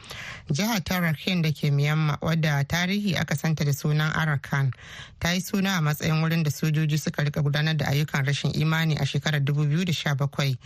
Jihar 0.52 0.84
ta 0.84 1.00
rakhine 1.00 1.42
da 1.42 1.52
ke 1.52 1.72
myanmar 1.72 2.18
wadda 2.22 2.64
tarihi 2.68 3.16
aka 3.16 3.36
santa 3.36 3.64
da 3.64 3.72
sunan 3.72 4.12
arakan 4.12 4.72
ta 5.20 5.32
yi 5.32 5.40
suna 5.42 5.78
a 5.78 5.82
matsayin 5.82 6.22
wurin 6.22 6.44
da 6.44 6.52
sojoji 6.52 6.98
suka 7.00 7.24
riƙa 7.24 7.42
gudanar 7.44 7.78
da 7.78 7.86
ayyukan 7.86 8.26
rashin 8.26 8.52
imani 8.56 8.98
a 8.98 9.06
shekarar 9.06 9.40
2017 9.42 10.58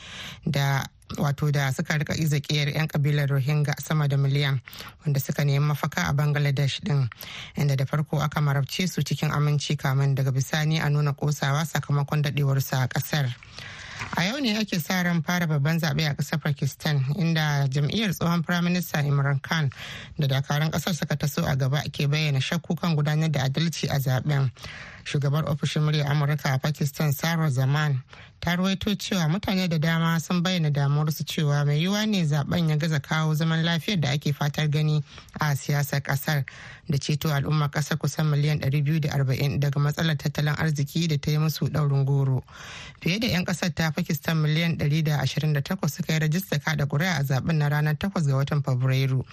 da 0.50 0.84
wato 1.18 1.52
da 1.52 1.72
suka 1.72 1.98
riƙa 1.98 2.16
izakiyar 2.18 2.68
'yan 2.74 2.88
kabilar 2.88 3.28
rohingya 3.30 3.74
sama 3.82 4.08
da 4.08 4.18
miliyan 4.18 4.62
wanda 5.06 5.20
suka 5.20 5.44
nemi 5.46 5.60
mafaka 5.66 6.08
a 6.10 6.14
bangladesh 6.14 6.82
din 6.84 7.10
inda 7.58 7.76
da 7.76 7.86
farko 7.86 8.20
aka 8.22 8.40
marabce 8.42 8.88
su 8.88 9.02
cikin 9.04 9.32
aminci 9.32 9.76
kamun 9.78 10.16
daga 10.16 10.32
bisani 10.32 10.80
a 10.80 10.90
nuna 10.90 11.14
kosawa 11.14 11.66
sakamakon 11.66 12.22
dadewarsu 12.22 12.76
a 12.76 12.88
ƙasar. 12.88 13.34
A 14.18 14.24
yau 14.26 14.40
ne 14.40 14.58
ake 14.58 14.80
sa 14.80 15.02
ran 15.04 15.22
fara 15.22 15.48
babban 15.48 15.80
zaɓe 15.80 16.10
a 16.10 16.14
ƙasar 16.16 16.40
pakistan 16.42 17.06
inda 17.16 17.68
jam'iyyar 17.70 18.14
tsohon 18.14 18.44
firaminista 18.44 19.00
imran 19.06 19.40
khan 19.42 19.70
da 20.20 20.28
dakarun 20.28 20.72
ƙasar 20.72 20.94
suka 20.96 21.16
taso 21.16 21.46
a 21.46 21.56
gaba 21.56 21.82
ke 21.92 22.08
bayyana 22.10 22.40
shakku 22.42 22.76
kan 22.76 22.96
gudanar 22.96 23.32
da 23.32 23.44
adalci 23.46 23.88
a 23.90 24.00
zaɓen 24.00 24.52
shugabar 25.12 25.44
ofishin 25.50 25.84
murya 25.84 26.06
amurka 26.10 26.54
a 26.54 26.60
pakistan 26.60 27.12
sarah 27.12 27.50
zaman 27.50 28.00
ta 28.40 28.56
ruwaito 28.56 28.96
cewa 28.96 29.28
mutane 29.30 29.68
da 29.68 29.78
dama 29.78 30.20
sun 30.20 30.42
bayyana 30.42 30.70
damuwarsu 30.72 31.24
cewa 31.24 31.66
mai 31.66 31.80
yiwuwa 31.84 32.06
ne 32.08 32.24
zaɓen 32.26 32.70
ya 32.70 32.78
gaza 32.78 33.00
kawo 33.00 33.34
zaman 33.36 33.64
lafiyar 33.64 34.00
da 34.00 34.10
ake 34.12 34.34
fatar 34.34 34.68
gani 34.70 35.04
a 35.40 35.56
siyasar 35.56 36.02
ƙasar 36.02 36.46
da 36.92 36.98
ceto 36.98 37.30
al'ummar 37.34 37.70
ƙasar 37.72 37.98
kusan 37.98 38.26
miliyan 38.28 38.60
240 38.60 39.60
daga 39.60 39.80
matsalar 39.80 40.18
tattalin 40.18 40.56
arziki 40.60 41.08
da 41.08 41.18
ta 41.18 41.32
yi 41.32 41.38
musu 41.38 41.70
daurin 41.72 42.06
goro. 42.06 42.44
Fiye 43.02 43.20
da 43.20 43.28
'yan 43.28 43.46
ƙasar 43.46 43.74
ta 43.74 43.92
pakistan 43.92 44.38
miliyan 44.38 44.78
128 44.78 45.88
suka 45.90 46.14
yi 46.14 46.20
rajista 46.20 46.60
kada 46.60 46.86
kuri'a 46.86 47.18
a 47.20 47.24
zaɓen 47.24 47.56
na 47.58 47.70
ranar 47.70 47.96
8 47.98 48.26
ga 48.28 48.36
watan 48.36 48.62
fabrairu 48.64 49.24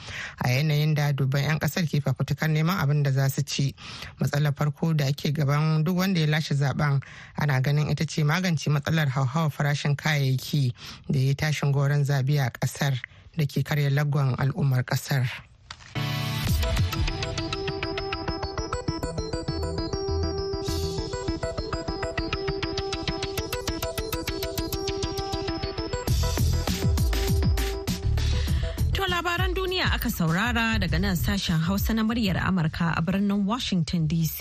a 0.44 0.48
yanayin 0.48 0.94
da 0.94 1.12
dubban 1.12 1.42
'yan 1.42 1.58
ƙasar 1.58 1.84
ke 1.90 2.00
fafutukar 2.00 2.48
neman 2.48 2.78
abin 2.78 3.02
da 3.02 3.10
za 3.10 3.28
su 3.28 3.42
ci. 3.42 3.74
Matsalar 4.20 4.54
farko 4.54 4.94
da 4.94 5.06
ake 5.06 5.32
gaban 5.32 5.67
duk 5.84 5.96
wanda 5.98 6.20
ya 6.20 6.26
lashe 6.26 6.54
zaɓen 6.54 7.00
ana 7.36 7.60
ganin 7.60 7.90
ita 7.90 8.04
ce 8.06 8.24
magance 8.24 8.70
matsalar 8.70 9.08
hauhawar 9.08 9.50
farashin 9.50 9.96
kayayyaki 9.96 10.72
da 11.08 11.18
ya 11.18 11.34
tashin 11.34 11.72
goron 11.72 12.04
zabi 12.04 12.38
a 12.38 12.50
ƙasar 12.50 12.94
da 13.36 13.44
ke 13.46 13.62
karya 13.62 13.90
lagon 13.90 14.34
al'ummar 14.38 14.84
ƙasar. 14.84 15.28
aka 29.98 30.10
saurara 30.10 30.78
daga 30.78 30.98
nan 31.02 31.16
sashen 31.16 31.58
hausa 31.66 31.92
na 31.94 32.02
muryar 32.06 32.38
amurka 32.48 32.94
a 32.96 33.02
birnin 33.02 33.44
washington 33.46 34.06
dc 34.08 34.38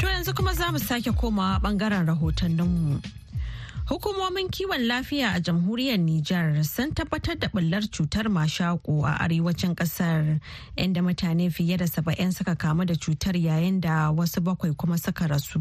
To 0.00 0.06
yanzu 0.08 0.34
kuma 0.34 0.52
za 0.54 0.72
mu 0.72 0.78
sake 0.78 1.10
komawa 1.12 1.58
ɓangaren 1.62 2.06
rahotanninmu. 2.08 3.19
Hukumomin 3.90 4.48
kiwon 4.48 4.86
lafiya 4.86 5.32
a 5.34 5.40
jamhuriyar 5.40 5.98
Nijar 5.98 6.64
sun 6.64 6.92
tabbatar 6.94 7.34
da 7.40 7.48
bullar 7.48 7.82
cutar 7.90 8.26
mashaƙo 8.30 9.02
a 9.04 9.18
arewacin 9.26 9.74
ƙasar 9.74 10.40
inda 10.76 11.02
mutane 11.02 11.50
fiye 11.50 11.76
da 11.76 11.86
saba'in 11.86 12.30
suka 12.32 12.54
kamu 12.54 12.86
da 12.86 12.94
cutar 12.94 13.34
yayin 13.34 13.80
da 13.80 14.12
wasu 14.12 14.38
bakwai 14.40 14.76
kuma 14.76 14.96
suka 14.96 15.26
rasu. 15.26 15.58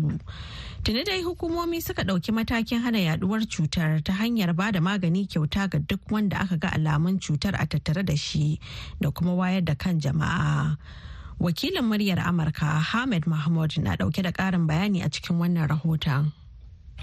Tuni 0.83 1.03
dai 1.03 1.23
hukumomi 1.23 1.81
suka 1.81 2.03
ɗauki 2.03 2.29
matakin 2.31 2.81
hana 2.83 2.99
yaduwar 2.99 3.41
cutar 3.49 4.03
ta 4.03 4.13
hanyar 4.13 4.53
ba 4.55 4.71
da 4.71 4.79
magani 4.79 5.25
kyauta 5.25 5.67
ga 5.67 5.79
duk 5.79 6.01
wanda 6.11 6.37
aka 6.39 6.57
ga 6.57 6.69
alamun 6.69 7.17
cutar 7.19 7.55
a 7.59 7.65
tattare 7.65 8.05
da 8.05 8.13
shi 8.15 8.59
da 9.01 9.09
kuma 9.09 9.31
wayar 9.33 9.65
da 9.65 9.73
kan 9.73 9.99
jama'a. 9.99 10.77
Wakilin 11.41 11.81
muryar 11.81 12.19
Amurka 12.21 12.77
Ahmed 12.77 13.25
Mahmud 13.25 13.75
na 13.79 13.95
ɗauke 13.95 14.21
da 14.21 14.29
ƙarin 14.31 14.67
bayani 14.67 15.03
a 15.03 15.09
cikin 15.09 15.39
wannan 15.41 15.67
rahoton. 15.67 16.31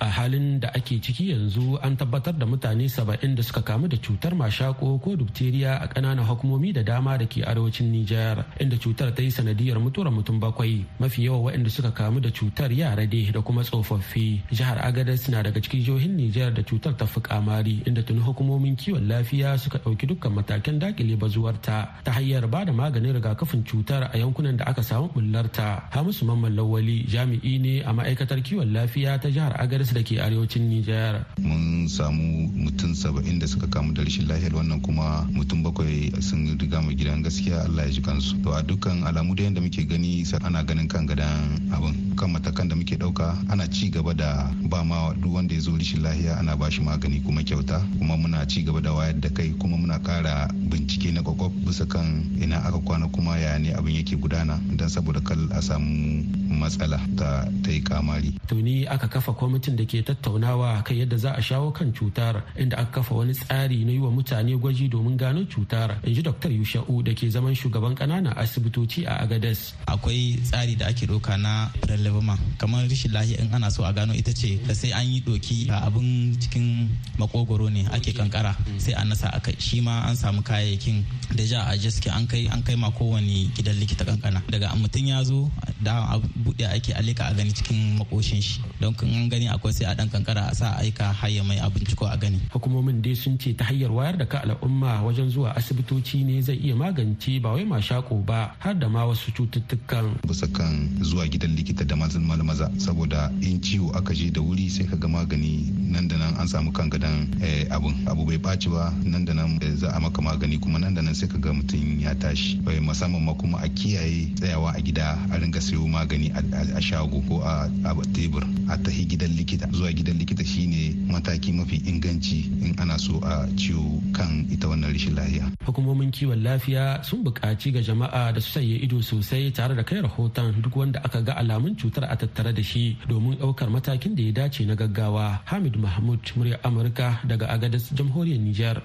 A 0.01 0.07
halin 0.11 0.61
da 0.61 0.69
ake 0.75 1.01
ciki 1.01 1.31
yanzu 1.31 1.79
an 1.83 1.97
tabbatar 1.97 2.35
da 2.39 2.47
mutane 2.47 2.89
saba'in 2.89 3.35
da 3.35 3.43
suka 3.43 3.63
kamu 3.63 3.89
da 3.89 3.97
cutar 3.97 4.33
mashako 4.35 4.99
ko 5.03 5.17
dubteriya 5.17 5.81
a 5.83 5.87
ƙananan 5.89 6.27
hukumomi 6.27 6.73
da 6.75 6.83
dama 6.83 7.17
da 7.19 7.25
ke 7.27 7.43
arewacin 7.47 7.91
Nijar 7.91 8.45
inda 8.61 8.77
cutar 8.77 9.15
ta 9.15 9.23
yi 9.23 9.31
sanadiyar 9.31 9.79
mutuwar 9.81 10.11
mutum 10.13 10.41
bakwai. 10.41 10.85
Mafi 11.01 11.25
yawa 11.25 11.39
waɗanda 11.51 11.71
suka 11.71 11.91
kamu 11.91 12.21
da 12.21 12.31
cutar 12.31 12.71
yara 12.73 13.07
dai 13.07 13.31
da 13.33 13.41
kuma 13.41 13.63
tsofaffi. 13.63 14.43
Jihar 14.53 14.79
Agadez 14.85 15.29
na 15.29 15.43
daga 15.43 15.61
cikin 15.61 15.85
jihohin 15.85 16.17
Nijar 16.17 16.53
da 16.55 16.63
cutar 16.63 16.97
ta 16.97 17.07
fi 17.07 17.21
kamari 17.21 17.83
inda 17.87 18.03
tuni 18.03 18.21
hukumomin 18.21 18.77
kiwon 18.77 19.09
lafiya 19.09 19.59
suka 19.59 19.79
ɗauki 19.79 20.07
dukkan 20.07 20.33
matakan 20.33 20.79
daƙile 20.81 21.17
bazuwarta 21.17 21.89
ta 22.05 22.11
hanyar 22.13 22.47
ba 22.51 22.65
da 22.65 22.73
maganin 22.73 23.15
rigakafin 23.17 23.65
cutar 23.65 24.11
a 24.13 24.19
yankunan 24.19 24.57
da 24.57 24.65
aka 24.67 24.83
samu 24.83 25.09
bullarta 25.09 25.89
Hamisu 25.91 26.25
Mamman 26.27 26.55
Lawali 26.57 27.07
jami'i 27.09 27.59
ne 27.59 27.81
a 27.83 27.93
ma'aikatar 27.93 28.43
kiwon 28.43 28.73
lafiya 28.73 29.19
ta 29.21 29.29
jihar 29.29 29.55
Agadez 29.57 29.86
da 29.95 30.03
ke 30.03 30.19
arewacin 30.21 30.69
Nijar. 30.69 31.27
Mun 31.39 31.89
samu 31.89 32.49
mutum 32.55 32.95
saba'in 32.95 33.39
da 33.39 33.47
suka 33.47 33.67
kamu 33.67 33.93
da 33.95 34.03
rashin 34.03 34.27
lahiyar 34.29 34.55
wannan 34.55 34.81
kuma 34.83 35.27
mutum 35.31 35.63
bakwai 35.63 36.11
sun 36.23 36.57
riga 36.59 36.81
mu 36.81 36.93
gidan 36.97 37.23
gaskiya 37.23 37.65
Allah 37.69 37.87
ya 37.87 37.93
ji 37.93 38.01
kansu. 38.03 38.43
To 38.43 38.51
a 38.53 38.63
dukkan 38.63 39.05
alamu 39.07 39.35
da 39.37 39.45
yadda 39.45 39.61
muke 39.61 39.85
gani 39.89 40.25
ana 40.45 40.63
ganin 40.65 40.89
kan 40.89 41.07
gadan 41.07 41.59
abin 41.75 42.15
kan 42.17 42.33
matakan 42.33 42.69
da 42.69 42.75
muke 42.75 42.97
ɗauka 42.97 43.37
ana 43.53 43.69
ci 43.69 43.91
gaba 43.91 44.15
da 44.15 44.49
ba 44.73 44.83
ma 44.85 45.13
duk 45.13 45.35
wanda 45.35 45.55
ya 45.55 45.61
zo 45.61 45.77
rashin 45.77 46.03
lahiya 46.03 46.39
ana 46.41 46.57
ba 46.57 46.71
shi 46.71 46.81
magani 46.81 47.21
kuma 47.21 47.43
kyauta 47.45 47.83
kuma 47.99 48.17
muna 48.17 48.47
ci 48.49 48.63
gaba 48.65 48.81
da 48.81 48.93
wayar 48.93 49.21
da 49.21 49.29
kai 49.29 49.53
kuma 49.61 49.77
muna 49.77 49.99
kara 50.01 50.49
bincike 50.71 51.13
na 51.13 51.21
kwakwaf 51.23 51.53
bisa 51.69 51.85
kan 51.87 52.25
ina 52.41 52.57
aka 52.65 52.79
kwana 52.81 53.09
kuma 53.13 53.37
ya 53.39 53.59
ne 53.59 53.75
abin 53.77 53.97
yake 54.01 54.17
gudana 54.17 54.57
don 54.77 54.89
saboda 54.89 55.21
kal 55.21 55.39
a 55.53 55.61
samu 55.63 56.25
matsala 56.57 56.97
ta 57.17 57.45
yi 57.69 57.81
kamari. 57.85 58.33
Tuni 58.49 58.87
aka 58.89 59.09
kafa 59.09 59.33
kwamitin 59.33 59.76
da 59.77 59.85
ke 59.85 60.03
tattaunawa 60.03 60.83
kan 60.85 60.97
yadda 60.97 61.17
za 61.17 61.31
a 61.37 61.43
shawo 61.43 61.73
kan 61.73 61.93
cutar 61.93 62.43
inda 62.59 62.77
aka 62.79 62.91
kafa 63.01 63.15
wani 63.15 63.35
tsari 63.35 63.85
na 63.85 63.93
yi 63.93 63.99
wa 63.99 64.11
mutane 64.11 64.57
gwaji 64.59 64.89
domin 64.89 65.17
gano 65.17 65.45
cutar 65.47 65.99
in 66.05 66.15
ji 66.15 66.23
dr 66.23 66.49
yusha'u 66.51 67.03
da 67.03 67.13
ke 67.15 67.29
zaman 67.31 67.55
shugaban 67.55 67.95
ƙananan 67.95 68.33
asibitoci 68.37 69.05
a 69.07 69.21
agades 69.23 69.75
akwai 69.87 70.39
tsari 70.43 70.77
da 70.77 70.87
ake 70.87 71.07
doka 71.07 71.37
na 71.37 71.69
prelevama 71.81 72.39
kamar 72.59 72.89
rashin 72.89 73.13
lahiya 73.13 73.39
in 73.41 73.55
ana 73.55 73.71
so 73.71 73.85
a 73.85 73.93
gano 73.93 74.13
ita 74.15 74.33
ce 74.33 74.59
da 74.67 74.75
sai 74.75 74.93
an 74.93 75.07
yi 75.07 75.21
doki 75.21 75.69
a 75.71 75.87
abin 75.87 76.35
cikin 76.41 76.89
makogoro 77.19 77.69
ne 77.69 77.87
ake 77.93 78.13
kankara 78.17 78.57
sai 78.79 78.93
an 78.97 79.09
nasa 79.09 79.29
aka 79.37 79.53
shi 79.59 79.81
ma 79.81 80.07
an 80.09 80.17
samu 80.17 80.43
kayayyakin 80.43 81.05
da 81.37 81.45
ja 81.45 81.61
a 81.69 81.77
jiski 81.77 82.09
an 82.11 82.27
kai 82.27 82.49
an 82.53 82.63
kai 82.63 82.75
ma 82.77 82.91
kowane 82.91 83.51
gidan 83.55 83.77
likita 83.81 84.05
kankana 84.05 84.43
daga 84.51 84.73
mutum 84.77 85.07
ya 85.07 85.23
zo 85.25 85.51
da 85.83 86.19
buɗe 86.45 86.67
ake 86.75 86.93
alika 86.95 87.25
a 87.27 87.35
gani 87.35 87.53
cikin 87.53 87.99
makoshin 87.99 88.41
shi. 88.43 88.61
Don 88.81 88.95
an 89.03 89.29
gani 89.29 89.49
akwai 89.49 89.66
sai 89.73 89.87
a 89.91 89.95
dan 89.95 90.09
kankara 90.09 90.49
a 90.51 90.55
sa 90.55 90.77
aika 90.79 91.13
hayya 91.13 91.43
mai 91.45 91.59
abinci 91.59 91.97
ko 91.97 92.07
a 92.07 92.17
gani. 92.17 92.39
Hukumomin 92.53 93.03
dai 93.03 93.15
sun 93.15 93.39
ce 93.39 93.53
ta 93.57 93.65
hanyar 93.65 93.91
wayar 93.91 94.17
da 94.17 94.25
ka 94.27 94.39
al'umma 94.45 95.03
wajen 95.03 95.31
zuwa 95.31 95.57
asibitoci 95.57 96.23
ne 96.25 96.41
zai 96.41 96.57
iya 96.63 96.75
magance 96.77 97.41
ba 97.43 97.53
wai 97.57 97.65
mashako 97.65 98.23
ba 98.23 98.55
har 98.59 98.75
da 98.75 98.89
ma 98.89 99.05
wasu 99.09 99.33
cututtukan. 99.33 100.21
Bisa 100.29 100.47
kan 100.53 100.89
zuwa 101.03 101.27
gidan 101.27 101.57
likita 101.57 101.85
da 101.85 101.97
mazan 101.97 102.23
maza 102.23 102.71
saboda 102.79 103.33
in 103.41 103.61
ciwo 103.61 103.91
aka 103.97 104.15
je 104.15 104.31
da 104.31 104.41
wuri 104.41 104.69
sai 104.71 104.85
ka 104.87 104.97
ga 104.97 105.09
magani 105.09 105.67
nan 105.91 106.07
da 106.09 106.17
nan 106.17 106.37
an 106.39 106.47
samu 106.49 106.71
kan 106.73 106.91
gadan 106.91 107.27
eh, 107.43 107.67
abun. 107.73 107.95
Abu 108.07 108.25
bai 108.29 108.39
ɓaci 108.39 108.69
ba 108.71 108.93
nan 109.03 109.25
da 109.25 109.33
nan 109.35 109.59
eh, 109.63 109.75
za 109.75 109.89
a 109.91 110.01
maka 110.01 110.21
magani 110.23 110.61
kuma 110.61 110.79
nan 110.79 110.95
da 110.95 111.03
nan 111.03 111.15
sai 111.15 111.29
ka 111.29 111.39
ga 111.41 111.51
mutum 111.53 111.99
ya 111.99 112.15
tashi. 112.15 112.61
Musamman 112.85 113.25
ma 113.25 113.33
kuma 113.35 113.59
a 113.65 113.69
kiyaye 113.69 114.31
tsayawa 114.37 114.77
a 114.77 114.81
gida 114.81 115.19
a 115.33 115.39
ringa 115.41 115.61
sayo 115.61 115.89
magani 115.89 116.29
a 116.77 116.81
shago 116.81 117.19
ko 117.29 117.41
a 117.43 117.67
tebur. 118.13 118.45
A 118.69 118.77
tahi 118.79 119.07
gidan 119.07 119.33
likita 119.35 119.46
zuwa 119.55 119.93
gidan 119.93 120.19
likita 120.19 120.45
shine 120.45 120.95
mataki 121.07 121.53
mafi 121.53 121.77
inganci 121.87 122.51
in 122.67 122.75
ana 122.79 122.99
so 122.99 123.21
a 123.23 123.47
ciwo 123.55 124.03
kan 124.13 124.47
ita 124.51 124.67
wannan 124.69 124.93
rashin 124.93 125.15
lafiya. 125.15 125.47
Hukumomin 125.67 126.11
kiwon 126.11 126.43
lafiya 126.43 127.05
sun 127.05 127.23
buƙaci 127.25 127.73
ga 127.73 127.81
jama'a 127.83 128.33
da 128.35 128.41
su 128.41 128.51
sanya 128.59 128.75
ido 128.83 128.99
sosai 129.03 129.53
tare 129.55 129.75
da 129.75 129.83
kai 129.83 130.01
rahoton 130.03 130.63
duk 130.63 130.75
wanda 130.77 131.01
aka 131.05 131.23
ga 131.23 131.35
alamun 131.39 131.77
cutar 131.79 132.05
a 132.11 132.17
tattare 132.17 132.53
da 132.55 132.63
shi 132.63 132.99
domin 133.09 133.39
ɗaukar 133.39 133.71
matakin 133.71 134.15
da 134.17 134.23
ya 134.23 134.33
dace 134.33 134.67
na 134.67 134.75
gaggawa. 134.75 135.41
Hamid 135.47 135.77
mahmud 135.77 136.21
murya 136.37 136.59
amurka 136.65 137.21
daga 137.27 137.47
agadas 137.49 137.93
jamhuriyar 137.95 138.41
niger 138.43 138.83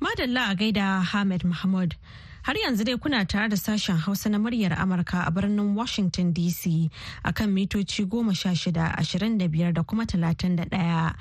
madalla 0.00 0.50
a 0.50 0.54
gaida 0.54 1.02
hamid 1.02 1.42
mahmud. 1.44 1.94
Har 2.42 2.54
yanzu 2.58 2.84
dai 2.84 2.96
kuna 2.98 3.24
tare 3.24 3.48
da 3.48 3.56
sashen 3.56 3.96
Hausa 3.96 4.28
na 4.28 4.38
muryar 4.38 4.72
Amurka 4.76 5.24
a 5.26 5.30
birnin 5.30 5.74
Washington 5.76 6.32
DC 6.34 6.90
a 7.24 7.32
kan 7.32 7.54
mitoci 7.54 8.04
goma 8.04 8.34
sha 8.34 8.48
shida 8.50 8.96
ashirin 8.98 9.38
da 9.38 9.46
biyar 9.46 9.72
da 9.72 9.82
kuma 9.84 10.04
talatin 10.06 10.56
da 10.56 10.64
ɗaya. 10.64 11.14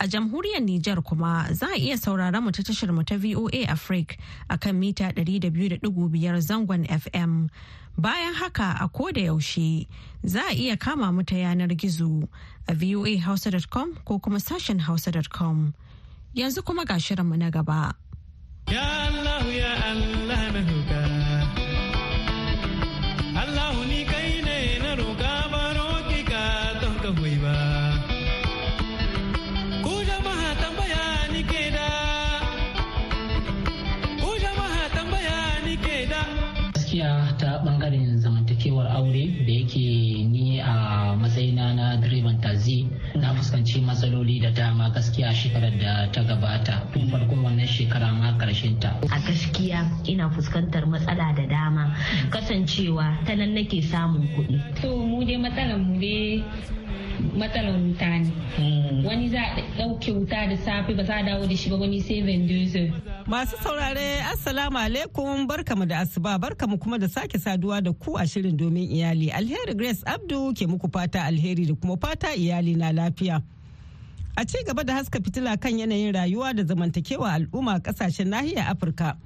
A 0.00 0.06
jamhuriyar 0.08 0.62
Nijar 0.64 1.04
kuma 1.04 1.46
za 1.52 1.66
a 1.66 1.76
iya 1.78 1.96
saurara 1.98 2.40
mu 2.42 2.50
ta 2.50 2.62
tashar 2.62 2.88
mu 2.94 3.02
ta 3.04 3.16
VOA 3.16 3.66
Africa 3.68 4.16
a 4.48 4.56
kan 4.56 4.80
mita 4.80 5.12
ɗari 5.12 5.40
da 5.40 5.50
biyu 5.50 5.68
da 5.68 5.76
ɗigo 5.76 6.08
biyar 6.08 6.40
zangon 6.40 6.86
FM. 6.88 7.50
Bayan 7.98 8.32
haka 8.32 8.78
a 8.80 8.88
ko 8.88 9.10
da 9.12 9.20
yaushe 9.20 9.86
za 10.24 10.40
a 10.48 10.54
iya 10.54 10.78
kama 10.80 11.12
mu 11.12 11.22
ta 11.22 11.34
yanar 11.34 11.68
gizo 11.76 12.26
a 12.66 12.72
voahausa.com 12.72 13.98
ko 14.06 14.18
kuma 14.18 14.38
sashen 14.40 14.80
hausa.com. 14.80 15.74
Yanzu 16.34 16.64
kuma 16.64 16.86
ga 16.86 16.94
shirinmu 16.96 17.36
na 17.36 17.50
gaba. 17.50 17.92
Ya 18.70 18.80
Allah 19.08 19.44
ya 19.52 19.71
direban 42.22 42.38
tazi. 42.40 42.86
Na 43.18 43.34
fuskanci 43.34 43.80
matsaloli 43.82 44.40
da 44.40 44.50
dama 44.50 44.90
gaskiya 44.94 45.34
shekarar 45.34 45.74
da 45.78 46.06
ta 46.12 46.22
gabata. 46.22 46.86
Tun 46.92 47.10
farkon 47.10 47.42
wannan 47.42 47.66
shekara 47.66 48.12
ma 48.14 48.38
ƙarshen 48.38 48.78
ta. 48.80 48.94
A 49.10 49.18
gaskiya 49.18 49.82
ina 50.06 50.30
fuskantar 50.30 50.86
matsala 50.86 51.34
da 51.34 51.46
dama. 51.46 51.94
Kasancewa 52.30 53.24
ta 53.26 53.34
nan 53.34 53.54
nake 53.54 53.82
samun 53.82 54.28
kuɗi. 54.36 54.80
To 54.82 54.96
mu 54.96 55.24
dai 55.24 55.36
matsalar 55.36 55.78
mu 55.78 55.98
dai 56.00 56.44
matsalar 57.38 57.74
wuta 57.80 58.08
ne. 58.18 58.30
Hmm. 58.56 59.04
wani 59.06 59.28
za 59.28 59.40
a 59.40 59.62
ɗauke 59.78 60.10
wuta 60.12 60.46
da 60.50 60.56
safe 60.56 60.94
ba 60.96 61.04
za 61.04 61.14
a 61.16 61.22
dawo 61.22 61.46
da 61.46 61.56
shi 61.56 61.70
ba 61.70 61.76
wani 61.76 62.00
sai 62.00 62.22
vendor 62.22 62.92
masu 63.26 63.56
saurare 63.62 64.20
assalamu 64.32 64.78
alaikum 64.78 65.46
barkamu 65.46 65.86
da 65.86 65.98
asuba 65.98 66.38
barkamu 66.38 66.78
kuma 66.78 66.98
da 66.98 67.08
sake 67.08 67.38
saduwa 67.38 67.80
da 67.82 67.92
ku 67.92 68.16
a 68.18 68.26
shirin 68.26 68.56
domin 68.56 68.90
iyali. 68.90 69.30
Alheri 69.30 69.74
grace 69.74 70.02
abdu 70.06 70.52
ke 70.54 70.66
muku 70.66 70.88
fata 70.92 71.24
alheri 71.24 71.66
da 71.66 71.74
kuma 71.74 71.96
fata 71.96 72.34
iyali 72.34 72.74
na 72.76 72.92
lafiya. 72.92 73.42
A 74.36 74.44
ci 74.44 74.58
gaba 74.66 74.84
da 74.84 74.94
haska 74.94 75.20
fitila 75.20 75.56
kan 75.60 75.78
yanayin 75.78 76.12
rayuwa 76.14 76.54
da 76.54 76.64
zamantakewa 76.64 77.32
al'umma 77.32 77.78
ƙasashen 77.80 78.28
nahiyar 78.28 78.70
afirka. 78.72 79.16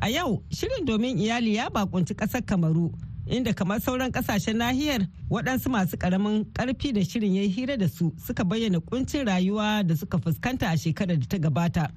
A 0.00 0.08
yau 0.10 0.42
shirin 0.50 0.84
domin 0.84 1.18
iyali 1.18 1.54
ya 1.54 1.70
bakunci 1.70 2.14
ƙasar 2.14 2.42
kamaru 2.44 2.92
inda 3.30 3.52
kamar 3.54 3.80
sauran 3.80 4.10
ƙasashen 4.12 4.56
nahiyar 4.56 5.06
waɗansu 5.30 5.68
masu 5.70 5.96
ƙaramin 5.96 6.44
ƙarfi 6.52 6.92
da 6.92 7.00
shirin 7.04 7.34
ya 7.34 7.42
hira 7.42 7.76
da 7.76 7.86
su 7.88 8.12
suka 8.26 8.44
bayyana 8.44 8.80
kuncin 8.80 9.26
rayuwa 9.26 9.86
da 9.86 9.94
suka 9.96 10.18
fuskanta 10.18 10.68
a 10.72 10.76
shekarar 10.76 11.18
da 11.18 11.26
ta 11.28 11.36
gabata 11.38 11.90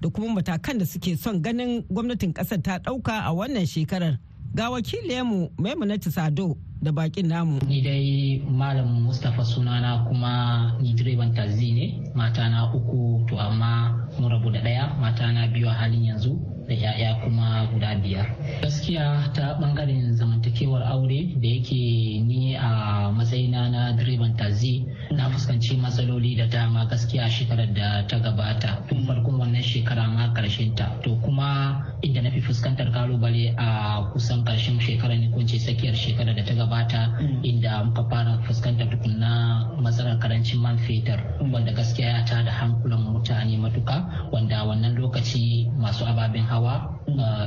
da 0.00 0.08
kuma 0.10 0.34
matakan 0.40 0.78
da 0.78 0.84
suke 0.84 1.16
son 1.16 1.40
ganin 1.42 1.82
gwamnatin 1.88 2.32
ƙasar 2.32 2.62
ta 2.62 2.78
ɗauka 2.78 3.24
a 3.24 3.32
wannan 3.34 3.66
shekarar 3.66 4.18
ga 4.54 4.70
wakiliyarmu 4.70 5.50
maimunatu 5.58 6.10
sado 6.12 6.56
da 6.82 6.92
bakin 6.92 7.28
namu. 7.28 7.58
Ni 7.68 7.80
dai 7.82 8.42
Malam 8.48 9.04
Mustapha 9.04 9.44
sunana 9.44 10.04
kuma 10.08 10.76
ni 10.80 10.92
direban 10.94 11.32
tazi 11.34 11.72
ne 11.72 12.12
mata 12.14 12.48
na 12.48 12.72
uku 12.72 13.24
to 13.28 13.36
amma 13.38 14.06
mun 14.20 14.30
rabu 14.32 14.50
da 14.52 14.60
ɗaya 14.60 15.00
mata 15.00 15.32
na 15.32 15.46
biyu 15.46 15.68
a 15.68 15.72
halin 15.72 16.04
yanzu 16.04 16.55
da 16.68 16.74
'ya'ya 16.74 17.22
kuma 17.22 17.66
guda 17.72 17.94
biyar. 18.02 18.26
Gaskiya 18.62 19.30
ta 19.34 19.54
ɓangaren 19.60 20.12
zamantakewar 20.18 20.82
aure 20.82 21.34
da 21.38 21.46
yake 21.48 22.20
ni 22.26 22.54
a 22.56 23.10
matsayina 23.14 23.70
na 23.70 23.92
direban 23.96 24.34
tazi 24.36 24.84
na 25.10 25.30
fuskanci 25.30 25.76
matsaloli 25.78 26.36
da 26.36 26.46
dama 26.46 26.86
gaskiya 26.90 27.30
shekarar 27.30 27.70
da 27.74 28.02
ta 28.06 28.18
gabata. 28.18 28.82
Tun 28.88 29.06
farkon 29.06 29.38
wannan 29.38 29.62
shekara 29.62 30.06
ma 30.10 30.34
ƙarshen 30.34 30.74
ta. 30.76 30.90
To 31.02 31.16
kuma 31.22 31.86
inda 32.02 32.22
na 32.22 32.30
fi 32.30 32.40
fuskantar 32.40 32.90
ƙalubale 32.92 33.54
a 33.56 34.10
kusan 34.12 34.44
ƙarshen 34.44 34.80
shekarar 34.80 35.18
ne 35.18 35.30
kunce 35.30 35.58
tsakiyar 35.58 35.94
shekarar 35.94 36.34
da 36.34 36.42
ta 36.44 36.54
gabata 36.54 37.00
inda 37.42 37.84
muka 37.84 38.02
fara 38.10 38.38
fuskantar 38.46 38.90
tukunna 38.90 39.70
matsalar 39.80 40.18
ƙarancin 40.36 40.60
man 40.60 40.76
fetur. 40.78 41.16
Wanda 41.40 41.72
gaskiya 41.72 42.08
ya 42.20 42.24
tada 42.28 42.50
hankulan 42.52 43.00
mutane 43.00 43.56
matuka 43.56 44.28
wanda 44.32 44.64
wannan 44.68 44.92
lokaci 44.96 45.64
masu 45.80 46.04
ababen 46.04 46.44
hawa 46.44 46.92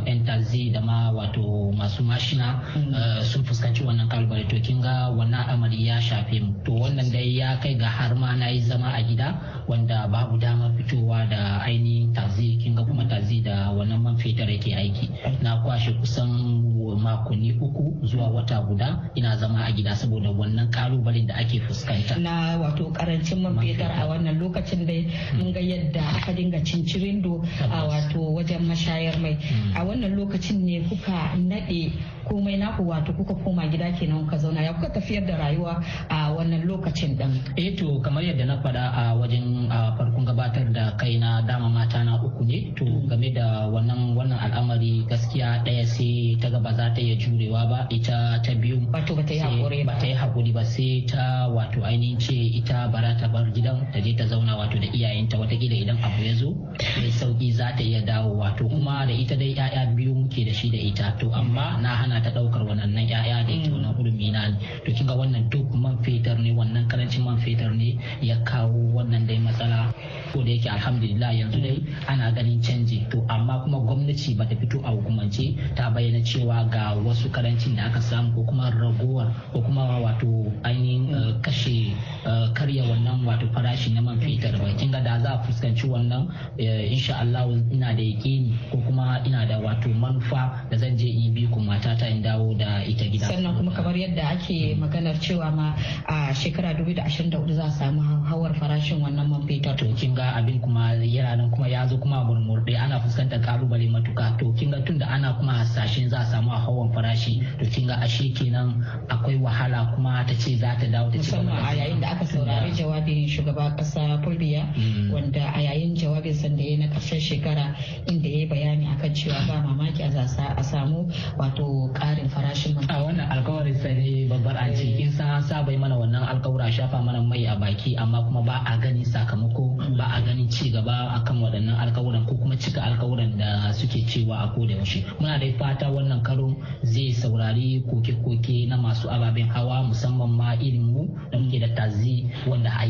yan 0.08 0.25
tazi 0.25 0.71
da 0.73 0.82
ma 0.82 1.12
wato 1.12 1.69
masu 1.78 2.02
mashina 2.04 2.63
eh, 2.75 3.21
sun 3.23 3.43
fuskanci 3.43 3.84
wannan 3.86 4.10
ƙalubale. 4.10 4.47
To 4.49 4.60
kin 4.60 4.82
ga 4.82 5.12
wannan 5.13 5.45
al'amari 5.45 5.86
ya 5.86 5.99
shafe 6.02 6.41
mu. 6.41 6.54
To 6.65 6.71
wannan 6.71 7.12
dai 7.12 7.30
ya 7.38 7.60
kai 7.62 7.75
ga 7.78 7.86
har 7.86 8.15
ma 8.15 8.34
na 8.36 8.47
yi 8.47 8.62
zama 8.62 8.89
a 8.97 9.04
gida 9.04 9.38
wanda 9.67 10.08
babu 10.10 10.39
damar 10.39 10.71
fitowa 10.73 11.30
da 11.30 11.62
ainihin 11.62 12.13
tazi 12.13 12.58
kin 12.58 12.73
ga 12.75 12.84
kuma 12.84 13.06
tazi 13.06 13.43
da 13.43 13.69
wannan 13.69 14.02
man 14.02 14.17
fetur 14.17 14.49
yake 14.49 14.73
aiki. 14.73 15.10
Na 15.43 15.62
kwashe 15.62 15.93
kusan 15.99 16.63
makonni 16.95 17.52
uku 17.60 17.99
zuwa 18.06 18.30
wata 18.30 18.62
guda 18.62 19.10
ina 19.15 19.38
zama 19.38 19.65
a 19.65 19.71
gida 19.71 19.95
saboda 19.95 20.32
wannan 20.32 20.69
kalubalen 20.71 21.28
da 21.28 21.36
ake 21.36 21.60
fuskanta. 21.60 22.17
Na 22.19 22.58
wato 22.58 22.91
ƙarancin 22.93 23.41
man 23.41 23.58
fetur 23.60 23.91
a 23.91 24.06
wannan 24.08 24.39
lokacin 24.39 24.86
dai 24.86 25.08
mun 25.38 25.54
ga 25.54 25.60
yadda 25.60 26.02
aka 26.17 26.34
dinga 26.34 26.60
cincirindo 26.63 27.43
a 27.62 27.86
wato 27.88 28.34
wajen 28.34 28.65
mashayar 28.67 29.19
mai. 29.19 29.34
Hmm. 29.36 29.73
a 29.78 29.84
wannan 29.86 30.15
lokacin 30.15 30.63
ne 30.63 30.82
kuka 30.89 31.36
nade 31.38 31.91
komai 32.30 32.58
naku 32.62 32.86
wato 32.86 33.10
kuka 33.18 33.34
koma 33.44 33.65
gida 33.68 33.89
kenan 33.98 34.26
kuka 34.30 34.38
zauna. 34.38 34.62
Ya 34.62 34.74
kuka 34.74 34.89
tafiyar 35.02 35.26
da 35.26 35.38
rayuwa 35.38 35.82
a 36.10 36.30
wannan 36.32 36.62
lokacin 36.70 37.18
din? 37.18 37.42
Eh 37.58 37.74
to 37.76 37.98
kamar 38.06 38.22
yadda 38.24 38.46
na 38.46 38.62
faɗa 38.62 38.84
a 38.94 39.04
wajen 39.18 39.65
farkon 39.98 40.26
gabatar 40.26 40.70
da 40.74 40.94
kai 40.98 41.18
na 41.18 41.42
dama 41.42 41.70
mata 41.70 42.04
na 42.06 42.22
uku 42.22 42.46
ne. 42.46 42.72
To 42.78 42.86
game 43.10 43.34
da 43.34 43.65
wannan 43.74 44.13
wannan 44.15 44.38
al'amari 44.38 45.04
gaskiya 45.10 45.63
ɗaya 45.65 45.86
sai 45.86 46.38
ta 46.42 46.50
gaba 46.50 46.70
za 46.78 46.94
ta 46.94 47.02
iya 47.02 47.15
jurewa 47.18 47.65
ba 47.65 47.88
ita 47.89 48.38
ta 48.46 48.54
biyu 48.54 48.78
wato 48.94 49.15
ba 49.18 49.24
ta 49.26 49.34
yi 49.34 49.39
haƙuri 49.42 49.84
ba. 49.86 49.94
ta 50.00 50.06
yi 50.08 50.13
haƙuri 50.13 50.52
ba 50.54 50.63
sai 50.63 51.04
ta 51.10 51.50
wato 51.50 51.82
ainihin 51.82 52.20
ce 52.20 52.34
ita 52.62 52.88
bara 52.94 53.18
ta 53.18 53.28
bar 53.28 53.50
gidan 53.52 53.89
ta 53.92 53.98
je 54.00 54.13
ta 54.13 54.26
zauna 54.30 54.54
wato 54.56 54.78
da 54.78 54.86
iyayenta. 54.94 55.38
Watakila 55.39 55.76
idan 55.76 55.98
abu 56.06 56.22
ya 56.24 56.34
zo 56.38 56.54
mai 57.02 57.10
sauƙi 57.10 57.52
za 57.58 57.74
ta 57.74 57.82
iya 57.84 58.06
dawo 58.06 58.38
wato 58.38 58.70
kuma 58.70 59.06
da 59.10 59.13
ita 59.13 59.34
dai 59.36 59.56
'ya'ya 59.58 59.96
biyu 59.98 60.13
muke 60.13 60.46
da 60.46 60.54
shi 60.54 60.70
da 60.70 60.78
ita. 60.78 61.18
To 61.20 61.32
amma 61.34 61.80
na 61.82 61.96
hana 61.96 62.18
ta 62.23 62.29
ɗaukar 62.29 62.63
wannan 62.67 62.95
yaya 63.08 63.43
da 63.43 63.51
ita 63.51 63.71
wannan 63.71 63.93
hurumi 63.95 64.32
ne 64.32 64.55
to 64.86 64.91
kinga 64.91 65.13
wannan 65.15 65.49
duk 65.49 65.69
man 65.75 65.97
fetur 66.03 66.38
ne 66.39 66.51
wannan 66.51 66.88
ƙarancin 66.88 67.23
man 67.23 67.38
fetur 67.38 67.71
ne 67.75 67.97
ya 68.21 68.36
kawo 68.43 68.93
wannan 68.95 69.27
dai 69.27 69.38
matsala. 69.39 69.93
Ko 70.34 70.43
da 70.43 70.51
yake 70.51 70.69
alhamdulillah 70.69 71.32
yanzu 71.34 71.62
dai 71.62 71.77
ana 72.08 72.32
ganin 72.32 72.62
canji. 72.62 73.08
To 73.10 73.23
amma 73.29 73.62
kuma 73.63 73.79
gwamnati 73.79 74.36
bata 74.38 74.55
fito 74.55 74.82
a 74.84 74.91
hukumance 74.91 75.55
ta 75.75 75.89
bayyana 75.89 76.21
cewa 76.25 76.69
ga 76.69 76.95
wasu 76.99 77.29
ƙarancin 77.32 77.75
da 77.75 77.86
aka 77.89 78.01
samu 78.01 78.34
ko 78.36 78.43
kuma 78.43 78.69
ragowar 78.71 79.32
ko 79.53 79.62
kuma 79.62 79.99
wato 80.01 80.51
ainihin 80.63 81.13
eh, 81.13 81.34
kashe 81.41 81.93
eh, 82.25 82.47
karya 82.53 82.84
wannan 82.84 83.23
wato 83.25 83.47
farashi 83.53 83.93
na 83.93 84.01
man 84.01 84.19
fetur 84.19 84.58
ba. 84.60 84.69
Kinga 84.77 85.03
da 85.03 85.19
za 85.19 85.29
a 85.39 85.43
fuskanci 85.45 85.88
wannan 85.88 86.27
eh, 86.58 86.91
insha 86.91 87.19
Allah 87.19 87.47
ina 87.71 87.93
da 87.93 88.01
yakini 88.03 88.53
ko 88.71 88.77
kuma 88.86 89.21
ina 89.25 89.45
da 89.45 89.60
wato 89.60 89.89
manufa 89.89 90.65
da 90.69 90.77
zan 90.77 90.97
je 90.97 91.08
in 91.08 91.34
bi 91.34 91.47
ku 91.47 91.60
matata 91.60 92.09
in 92.10 92.22
dawo 92.24 92.58
da 92.58 92.82
ita 92.84 93.06
gida. 93.06 93.26
Sannan 93.28 93.56
kuma 93.58 93.72
kamar 93.72 93.93
yadda 93.95 94.36
ake 94.36 94.76
maganar 94.76 95.15
cewa 95.22 95.54
ma 95.54 95.74
a 96.08 96.34
shekara 96.34 96.74
2024 96.78 97.54
za 97.54 97.63
a 97.65 97.72
samu 97.72 98.02
hawar 98.26 98.54
farashin 98.60 99.00
wannan 99.02 99.30
man 99.30 99.41
fetur. 99.48 99.78
To 99.78 99.86
kin 99.95 100.13
ga 100.15 100.34
abin 100.36 100.60
kuma 100.62 100.93
yana 101.00 101.38
nan 101.38 101.52
kuma 101.52 101.67
ya 101.69 101.88
zo 101.88 101.98
kuma 101.98 102.24
murmurde 102.26 102.76
ana 102.78 103.00
fuskantar 103.00 103.39
ƙalubale 103.41 103.89
matuka. 103.89 104.38
To 104.39 104.54
kin 104.54 104.72
ga 104.72 104.82
tunda 104.82 105.06
ana 105.08 105.34
kuma 105.38 105.54
hasashen 105.63 106.10
za 106.10 106.19
a 106.22 106.26
samu 106.26 106.50
hawan 106.52 106.91
farashi 106.93 107.39
to 107.60 107.65
kin 107.69 107.88
ga 107.88 107.95
ashe 108.02 108.34
kenan 108.34 108.84
akwai 109.10 109.39
wahala 109.39 109.93
kuma 109.95 110.24
ta 110.28 110.34
ce 110.34 110.56
za 110.58 110.76
ta 110.80 110.86
dawo 110.88 111.12
ta 111.12 111.17
ci 111.17 111.32
musamman 111.32 111.63
a 111.63 111.74
yayin 111.76 112.00
da 112.02 112.08
aka 112.15 112.26
saurari 112.26 112.72
jawabin 112.72 113.28
shugaba 113.28 113.76
kasa 113.78 114.19
fulbiya 114.24 114.65
Mm. 114.76 115.12
wanda 115.12 115.52
a 115.56 115.60
yayin 115.62 115.95
jawabin 115.95 116.34
sanda 116.34 116.63
ya 116.63 116.78
na 116.78 116.88
ƙarshen 116.88 117.19
shekara 117.19 117.76
inda 118.08 118.30
ya 118.30 118.48
bayani 118.48 118.86
akan 118.88 119.12
cewa 119.13 119.39
ba 119.48 119.62
mamaki 119.65 120.04
a 120.04 120.63
samu 120.63 121.10
wato 121.38 121.91
karin 122.00 122.30
farashin 122.32 122.76
man 122.76 122.86
a 122.90 122.96
wannan 123.04 123.28
alkawarin 123.30 123.76
sai 123.76 123.94
ne 123.94 124.28
babbar 124.32 124.56
an 124.56 124.72
ce 124.76 124.96
kin 124.98 125.12
san 125.12 125.44
sa 125.44 125.64
bai 125.64 125.76
mana 125.78 126.00
wannan 126.00 126.24
alkawura 126.24 126.72
shafa 126.72 127.04
mana 127.04 127.22
mai 127.22 127.46
a 127.46 127.56
baki 127.60 127.96
amma 128.00 128.24
kuma 128.24 128.42
ba 128.42 128.64
a 128.66 128.78
gani 128.80 129.04
sakamako 129.04 129.76
ba 129.98 130.06
a 130.16 130.22
gani 130.24 130.48
ci 130.48 130.72
gaba 130.72 131.20
akan 131.20 131.42
waɗannan 131.44 131.76
alkawuran 131.76 132.24
ko 132.26 132.36
kuma 132.40 132.56
cika 132.56 132.82
alkawuran 132.82 133.36
da 133.38 133.72
suke 133.76 134.06
cewa 134.08 134.38
a 134.44 134.48
koda 134.56 134.74
yaushe. 134.80 135.04
Muna 135.20 135.40
da 135.40 135.48
fata 135.60 135.92
wannan 135.92 136.24
karo 136.24 136.56
zai 136.84 137.12
saurari 137.12 137.84
koke-koke 137.84 138.68
na 138.72 138.78
masu 138.78 139.10
ababen 139.12 139.48
hawa 139.52 139.84
musamman 139.84 140.30
ma 140.32 140.56
irin 140.56 140.84
mu 140.88 141.04
da 141.32 141.38
muke 141.38 141.60
da 141.60 141.68
tazi 141.76 142.30
wanda 142.48 142.72
a 142.80 142.86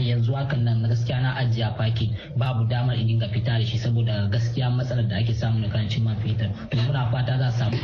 yanzu 0.00 0.32
hakan 0.32 0.64
nan 0.64 0.82
gaskiya 0.88 1.20
na 1.22 1.34
ajiye 1.36 1.64
a 1.68 1.74
faki 1.76 2.10
babu 2.36 2.64
damar 2.68 2.96
in 2.96 3.06
dinga 3.06 3.28
fita 3.28 3.58
da 3.58 3.64
shi 3.64 3.78
saboda 3.78 4.28
gaskiya 4.32 4.70
matsalar 4.70 5.08
da 5.08 5.16
ake 5.20 5.34
samu 5.34 5.60
na 5.60 5.68
ƙarancin 5.68 6.02
man 6.02 6.16
fetur. 6.24 6.48
Muna 6.72 7.10
fata 7.12 7.36
za 7.38 7.46
a 7.48 7.52
samu 7.52 7.76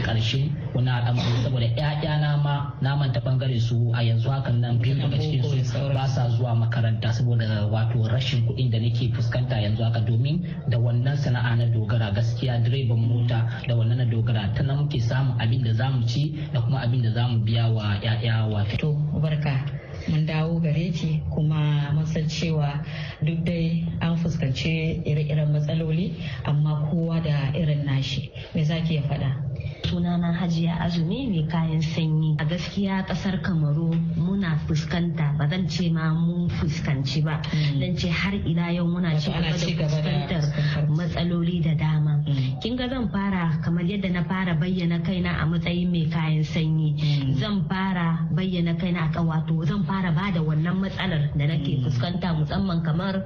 ƙarshe 0.44 0.50
wani 0.74 1.42
saboda 1.42 1.66
ƴaƴana 1.76 2.42
ma 2.42 2.72
na 2.80 2.96
manta 2.96 3.20
ɓangare 3.20 3.61
su 3.61 3.92
a 3.94 4.02
yanzu 4.02 4.28
hakan 4.30 4.61
nan 4.61 4.78
biyu 4.78 4.94
daga 4.96 5.16
cikin 5.18 5.64
su 5.64 5.78
ba 5.94 6.07
sa 6.07 6.28
zuwa 6.28 6.54
makaranta 6.54 7.12
saboda 7.12 7.66
wato 7.70 8.09
rashin 8.09 8.46
kuɗin 8.46 8.70
da 8.70 8.78
nake 8.78 9.12
fuskanta 9.14 9.57
yanzu 9.61 9.83
haka 9.85 10.00
domin 10.00 10.42
da 10.68 10.78
wannan 10.78 11.16
sana'a 11.16 11.57
na 11.57 11.66
dogara 11.66 12.11
gaskiya 12.14 12.59
direban 12.62 12.98
mota 12.98 13.46
da 13.68 13.74
wannan 13.74 13.98
na 13.98 14.04
dogara 14.04 14.52
ta 14.54 14.62
nan 14.62 14.76
muke 14.78 15.00
samun 15.00 15.38
abin 15.40 15.62
da 15.64 15.72
za 15.72 15.90
mu 15.90 16.07
ci 16.07 16.35
da 16.52 16.61
kuma 16.61 16.80
abin 16.80 17.02
da 17.02 17.11
za 17.12 17.28
mu 17.28 17.38
biya 17.44 17.68
wa 17.72 17.96
ƴaƴa 18.02 18.50
wa 18.50 18.64
to 18.78 18.92
barka. 19.20 19.64
Mun 20.09 20.26
dawo 20.26 20.61
gare 20.61 20.90
ki 20.92 21.22
kuma 21.33 21.90
mun 21.94 22.04
san 22.07 22.24
cewa 22.28 22.85
duk 23.22 23.44
dai 23.44 23.87
an 24.02 24.16
fuskanci 24.16 25.00
ire-iren 25.07 25.52
matsaloli 25.52 26.12
amma 26.44 26.90
kowa 26.90 27.20
da 27.22 27.52
irin 27.54 27.85
nashi. 27.87 28.30
Me 28.54 28.64
za 28.64 28.80
ki 28.85 28.94
ya 28.96 29.02
faɗa? 29.02 29.53
Sunana 29.94 30.35
hajiya 30.35 30.74
azumi 30.83 31.30
mai 31.30 31.46
kayan 31.46 31.78
sanyi. 31.78 32.35
A 32.42 32.44
gaskiya 32.44 33.07
ƙasar 33.07 33.38
kamaru 33.46 33.94
muna 34.18 34.59
fuskanta 34.66 35.38
ba 35.38 35.46
zan 35.46 35.68
ce 35.70 35.87
ma 35.90 36.11
mun 36.12 36.48
fuskanci 36.50 37.22
ba. 37.22 37.38
Dan 37.78 37.94
ce 37.96 38.11
har 38.11 38.35
ila 38.35 38.74
yau 38.74 38.87
muna 38.90 39.14
ci 39.20 39.30
gaba 39.30 39.54
da 39.54 39.54
fuskantar 39.54 40.42
matsaloli 40.90 41.62
da 41.62 41.74
dama. 41.78 42.24
Kin 42.61 42.74
ga 42.76 42.88
zan 42.90 43.07
fara 43.09 43.54
kamar 43.62 43.85
yadda 43.87 44.11
na 44.11 44.24
fara 44.24 44.54
bayyana 44.59 44.98
kaina 44.98 45.38
a 45.38 45.46
matsayin 45.46 45.87
mai 45.92 46.11
kayan 46.11 46.42
sanyi. 46.42 46.98
Zan 47.38 47.62
fara 47.70 48.26
bayyana 48.35 48.74
kaina 48.74 49.14
a 49.14 49.22
wato 49.22 49.62
zan 49.64 49.85
fara 49.87 50.11
ba 50.11 50.33
da 50.35 50.40
wannan 50.42 50.74
matsalar 50.83 51.30
da 51.38 51.44
nake 51.46 51.78
fuskanta 51.87 52.35
musamman 52.35 52.83
kamar 52.83 53.22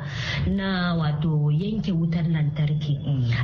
na 0.46 0.92
wato 1.00 1.48
yanke 1.48 1.96
wutar 1.96 2.28
lantarki. 2.28 3.00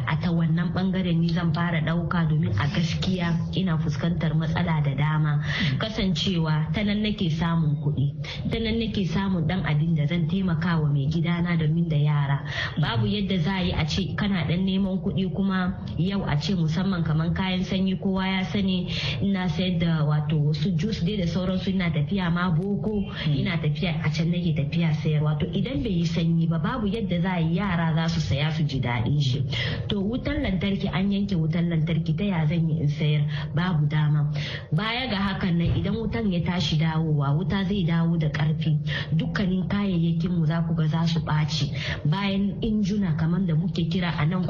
A 0.07 0.13
ta 0.21 0.29
wannan 0.29 0.75
ɓangaren 0.77 1.21
ni 1.25 1.29
zan 1.33 1.55
fara 1.55 1.81
ɗauka 1.81 2.29
domin 2.29 2.53
a 2.61 2.69
gaskiya 3.14 3.38
ina 3.55 3.79
fuskantar 3.79 4.35
matsala 4.35 4.83
da 4.83 4.94
dama. 4.94 5.42
Kasancewa 5.79 6.72
ta 6.74 6.83
nan 6.83 7.03
nake 7.03 7.31
samun 7.31 7.77
kuɗi 7.83 8.14
ta 8.50 8.59
nan 8.59 8.79
nake 8.79 9.07
samun 9.07 9.46
dan 9.46 9.62
abin 9.64 9.94
da 9.94 10.07
zan 10.07 10.29
taimaka 10.29 10.81
wa 10.81 10.88
mai 10.88 11.07
gidana 11.07 11.57
domin 11.57 11.88
da 11.88 11.96
yara. 11.96 12.44
Babu 12.81 13.07
yadda 13.07 13.38
za 13.38 13.53
a 13.59 13.62
yi 13.62 13.72
a 13.72 13.85
ce 13.87 14.14
kana 14.16 14.44
dan 14.48 14.64
neman 14.66 14.98
kuɗi 15.03 15.33
kuma 15.35 15.79
yau 15.98 16.22
a 16.27 16.37
ce 16.40 16.55
musamman 16.55 17.05
kamar 17.05 17.33
kayan 17.35 17.62
sanyi 17.64 17.96
kowa 18.00 18.27
ya 18.27 18.42
sani. 18.44 18.88
Ina 19.22 19.48
sayar 19.48 19.79
da 19.79 20.05
wato 20.05 20.37
wasu 20.50 20.74
jus 20.77 21.00
dai 21.05 21.16
da 21.16 21.27
sauransu 21.27 21.70
ina 21.70 21.90
tafiya 21.90 22.31
ma 22.33 22.50
boko 22.50 23.05
ina 23.29 23.57
tafiya 23.59 24.03
a 24.05 24.11
can 24.11 24.31
nake 24.31 24.55
tafiya 24.57 24.92
sayar. 25.03 25.22
Wato 25.22 25.46
idan 25.53 25.83
bai 25.83 25.92
yi 26.03 26.07
sanyi 26.07 26.48
ba 26.48 26.59
babu 26.59 26.87
yadda 26.88 27.20
za 27.22 27.31
a 27.38 27.40
yi 27.40 27.57
yara 27.57 27.94
za 27.94 28.09
su 28.09 28.20
saya 28.20 28.50
su 28.50 28.62
ji 28.64 28.81
daɗin 28.81 29.20
shi. 29.20 29.44
To 29.88 30.00
wutar 30.03 30.35
lantarki 30.42 30.88
an 30.92 31.11
yanke 31.12 31.37
wutar 31.37 31.62
lantarki 31.62 32.16
ta 32.16 32.24
ya 32.24 32.46
zan 32.46 32.68
yi 32.68 32.81
in 32.83 32.88
sayar 33.05 33.29
babu 33.55 33.85
dama. 33.87 34.33
Baya 34.73 35.09
ga 35.12 35.17
hakan 35.37 35.59
nan 35.61 35.77
idan 35.77 35.95
wutan 35.95 36.33
ya 36.33 36.40
tashi 36.40 36.77
dawowa 36.81 37.37
wuta 37.37 37.64
zai 37.69 37.85
dawo 37.85 38.17
da 38.19 38.29
ƙarfi 38.33 38.79
dukkanin 39.12 39.69
kayayyakin 39.69 40.31
mu 40.33 40.47
za 40.47 40.64
ku 40.67 40.75
ga 40.75 40.87
za 40.88 41.07
su 41.07 41.21
ɓaci. 41.21 41.71
Bayan 42.09 42.57
injuna 42.62 43.17
kamar 43.17 43.45
da 43.47 43.55
muke 43.55 43.85
kira 43.90 44.09
a 44.17 44.25
nan 44.25 44.43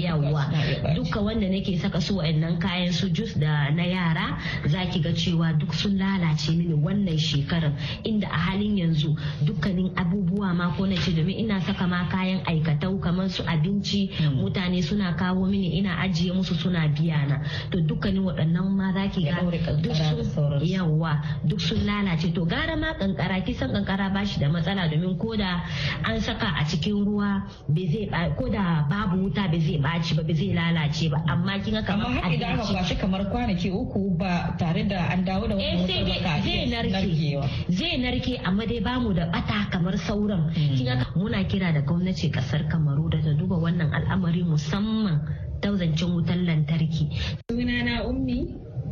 yawa 0.00 0.48
duka 0.96 1.20
wanda 1.20 1.48
nake 1.48 1.78
saka 1.78 2.00
su 2.00 2.16
wa'annan 2.16 2.58
kayan 2.60 2.92
su 2.92 3.08
jus 3.10 3.34
da 3.34 3.70
na 3.70 3.84
yara 3.84 4.38
za 4.66 4.86
ki 4.90 5.00
ga 5.00 5.12
cewa 5.12 5.52
duk 5.58 5.74
sun 5.74 5.98
lalace 5.98 6.50
mini 6.56 6.74
wannan 6.74 7.18
shekarar. 7.18 7.72
Inda 8.04 8.28
a 8.32 8.38
halin 8.50 8.76
yanzu 8.78 9.14
dukkanin 9.44 9.92
abubuwa 9.96 10.54
ma 10.56 10.72
ko 10.76 10.86
na 10.86 10.96
ce 10.96 11.12
domin 11.12 11.36
ina 11.44 11.60
saka 11.60 11.86
ma 11.86 12.08
kayan 12.08 12.40
aikatau 12.46 12.98
kamar 13.00 13.28
su 13.28 13.42
abinci 13.44 14.10
mutane 14.40 14.82
suna 14.82 15.12
kawo 15.14 15.46
mini 15.46 15.78
ina 15.78 15.98
ajiye 16.00 16.32
musu 16.32 16.51
suna 16.54 16.88
biya 16.88 17.26
na. 17.28 17.36
To 17.70 17.78
dukkanin 17.80 18.22
waɗannan 18.24 18.66
ma 18.76 18.92
za 18.92 19.08
ki 19.08 19.24
ga 19.24 19.40
duk 19.82 19.94
sun 19.94 20.60
yawa 20.62 21.20
duk 21.44 21.60
sun 21.60 21.78
lalace. 21.86 22.32
To 22.34 22.44
gara 22.44 22.76
ma 22.76 22.94
kankara 22.94 23.40
kisan 23.44 23.72
kankara 23.72 24.10
ba 24.12 24.24
shi 24.24 24.40
da 24.40 24.48
matsala 24.48 24.88
domin 24.88 25.18
ko 25.18 25.36
da 25.36 25.62
an 26.04 26.20
saka 26.20 26.46
a 26.60 26.64
cikin 26.64 27.04
ruwa 27.04 27.42
bai 27.68 27.86
zai 27.86 28.08
ko 28.38 28.48
da 28.48 28.84
babu 28.88 29.22
wuta 29.28 29.48
bai 29.48 29.60
zai 29.60 29.78
ɓaci 29.78 30.16
ba 30.16 30.22
bai 30.22 30.34
zai 30.34 30.52
lalace 30.54 31.08
ba. 31.10 31.18
Amma 31.28 31.58
kin 31.62 31.74
ga 31.74 31.82
kamar 31.82 32.06
amma 32.22 32.36
da 32.38 32.46
aka 32.54 32.64
kwashi 32.72 32.94
kamar 32.98 33.24
kwanaki 33.30 33.70
uku 33.70 34.16
ba 34.18 34.54
tare 34.58 34.84
da 34.88 35.08
an 35.12 35.24
dawo 35.24 35.46
da 35.48 35.56
wani 35.56 35.86
sai 35.86 36.04
dai 36.04 36.40
zai 36.42 36.66
narke. 36.68 37.40
zai 37.68 37.96
narke 37.98 38.40
amma 38.44 38.66
dai 38.66 38.80
ba 38.80 38.98
mu 39.00 39.12
da 39.12 39.26
bata 39.30 39.68
kamar 39.70 39.96
sauran. 39.98 40.52
Kin 40.54 40.84
ga 40.86 41.06
muna 41.16 41.44
kira 41.44 41.72
da 41.72 41.80
gwamnati 41.80 42.30
ƙasar 42.30 42.68
kamaru 42.68 43.10
da 43.10 43.18
ta 43.22 43.32
duba 43.32 43.56
wannan 43.56 43.92
al'amari 43.92 44.42
musamman 44.44 45.20
tauzancin 45.62 46.08
wutar 46.14 46.36
lantarki. 46.36 47.08
Sunana 47.50 48.04
ummi 48.10 48.38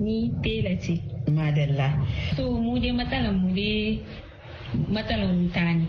ni 0.01 0.31
tela 0.43 0.77
ce. 0.81 0.95
Madalla. 1.29 1.89
So 2.37 2.51
mu 2.57 2.79
dai 2.81 2.93
matsalan 2.93 3.35
mu 3.43 3.55
dai 3.55 4.01
matsalar 4.89 5.35
wuta 5.35 5.61
ne. 5.75 5.87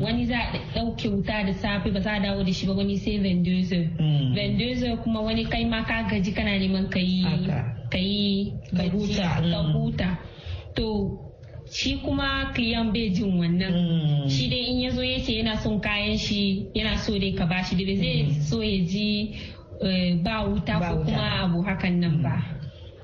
Wani 0.00 0.26
za 0.26 0.36
a 0.38 0.58
ɗauke 0.74 1.08
wuta 1.08 1.44
da 1.46 1.52
safe 1.52 1.90
ba 1.90 2.00
za 2.00 2.12
a 2.12 2.20
dawo 2.20 2.44
da 2.44 2.52
shi 2.52 2.66
ba 2.66 2.72
wani 2.74 2.96
sai 2.96 3.18
vendozer 3.18 3.88
vendozer 4.34 4.96
kuma 5.02 5.20
wani 5.20 5.44
kai 5.44 5.64
ma 5.64 5.82
ka 5.84 6.02
gaji 6.10 6.32
kana 6.32 6.58
neman 6.58 6.88
ka 6.90 6.98
yi 7.00 7.24
ka 7.90 7.98
yi 7.98 8.52
ka 8.76 8.82
huta. 9.72 10.18
to 10.74 11.18
shi 11.70 11.98
kuma 12.04 12.52
kiyan 12.54 12.92
bai 12.92 13.08
jin 13.10 13.38
wannan. 13.38 14.28
Shi 14.28 14.48
dai 14.50 14.64
in 14.70 14.80
ya 14.80 14.90
zo 14.90 15.02
ya 15.02 15.18
ce 15.18 15.32
yana 15.40 15.56
son 15.56 15.80
kayan 15.80 16.16
shi 16.18 16.68
yana 16.74 16.98
so 16.98 17.18
dai 17.18 17.32
ka 17.32 17.46
bashi 17.46 17.76
dai 17.76 17.96
zai 17.96 18.40
so 18.40 18.60
ya 18.60 18.84
ji 18.84 19.36
ba 20.24 20.34
wuta 20.46 20.74
ko 20.78 20.94
kuma 21.04 21.26
abu 21.42 21.58
hakan 21.64 21.94
nan 22.00 22.14
ba. 22.22 22.36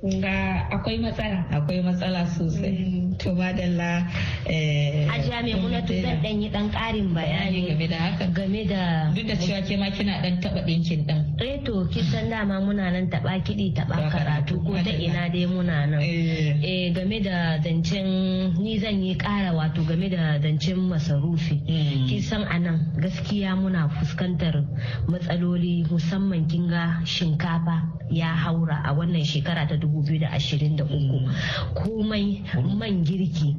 Ga 0.02 0.70
akwai 0.70 0.98
matsala. 1.02 1.42
Akwai 1.50 1.82
matsala 1.82 2.22
sosai. 2.26 3.10
To 3.18 3.34
madalla 3.34 4.06
Hajiya 4.46 5.42
Maimunatu 5.42 5.90
zan 6.02 6.22
dan 6.22 6.38
yi 6.42 6.48
dan 6.54 6.70
karin 6.70 7.10
bayani 7.14 7.66
game 7.66 7.88
da 7.90 7.96
haka. 7.98 8.26
game 8.30 8.62
da 8.68 9.10
duk 9.10 9.26
da 9.26 9.34
cewa 9.34 9.58
ke 9.66 9.74
ma 9.76 9.90
kina 9.90 10.22
dan 10.22 10.38
taba 10.40 10.62
dinkin 10.62 11.02
dan 11.06 11.34
eh 11.42 11.58
to 11.66 11.82
kisan 11.90 12.30
dama 12.30 12.60
muna 12.62 12.92
nan 12.94 13.10
taba 13.10 13.42
kidi 13.42 13.74
taba 13.74 14.06
karatu. 14.06 14.62
ko 14.62 14.78
ta 14.78 14.90
ina 14.94 15.26
dai 15.34 15.46
muna 15.50 15.86
nan. 15.90 15.98
Eh. 16.00 16.92
Game 16.94 17.18
da 17.22 17.58
zancen 17.58 18.54
ni 18.62 18.78
zan 18.78 19.02
yi 19.02 19.16
kara 19.18 19.50
wato 19.50 19.82
game 19.82 20.06
da 20.08 20.38
zancen 20.38 20.78
masarufi. 20.86 21.58
Kisan 22.06 22.46
a 22.46 22.54
nan 22.58 22.94
gaskiya 23.02 23.58
muna 23.58 23.90
fuskantar 23.98 24.62
matsaloli 25.10 25.82
musamman 25.90 26.46
kinga 26.46 27.02
shinkafa 27.04 27.82
ya 28.10 28.30
haura 28.36 28.82
a 28.84 28.94
wannan 28.94 29.24
shekara 29.24 29.66
ta 29.68 29.76
2023 29.88 31.74
komai 31.74 32.42
man 32.78 33.04
girki 33.04 33.56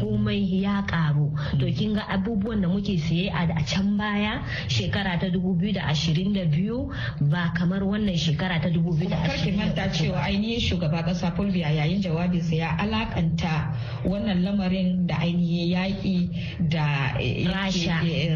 komai 0.00 0.62
ya 0.62 0.82
karu 0.86 1.32
to 1.58 1.66
kin 1.72 1.94
ga 1.94 2.02
abubuwan 2.08 2.60
da 2.62 2.68
muke 2.68 2.98
siye 2.98 3.30
a 3.30 3.46
can 3.64 3.96
baya 3.96 4.42
shekara 4.68 5.18
ta 5.20 5.26
2022 5.26 6.88
ba 7.30 7.52
kamar 7.54 7.82
wannan 7.84 8.16
shekara 8.16 8.60
ta 8.60 8.68
2023 8.68 9.56
manta 9.56 9.88
cewa 9.92 10.22
ainihin 10.24 10.60
shugaba 10.60 11.02
kasa 11.02 11.30
fulbiya 11.36 11.70
yayin 11.70 12.00
jawabinsa 12.00 12.54
ya 12.56 12.78
alakanta 12.78 13.74
wannan 14.04 14.42
lamarin 14.42 15.06
da 15.06 15.18
ainihin 15.20 15.68
yaƙi 15.76 16.30
da 16.68 17.12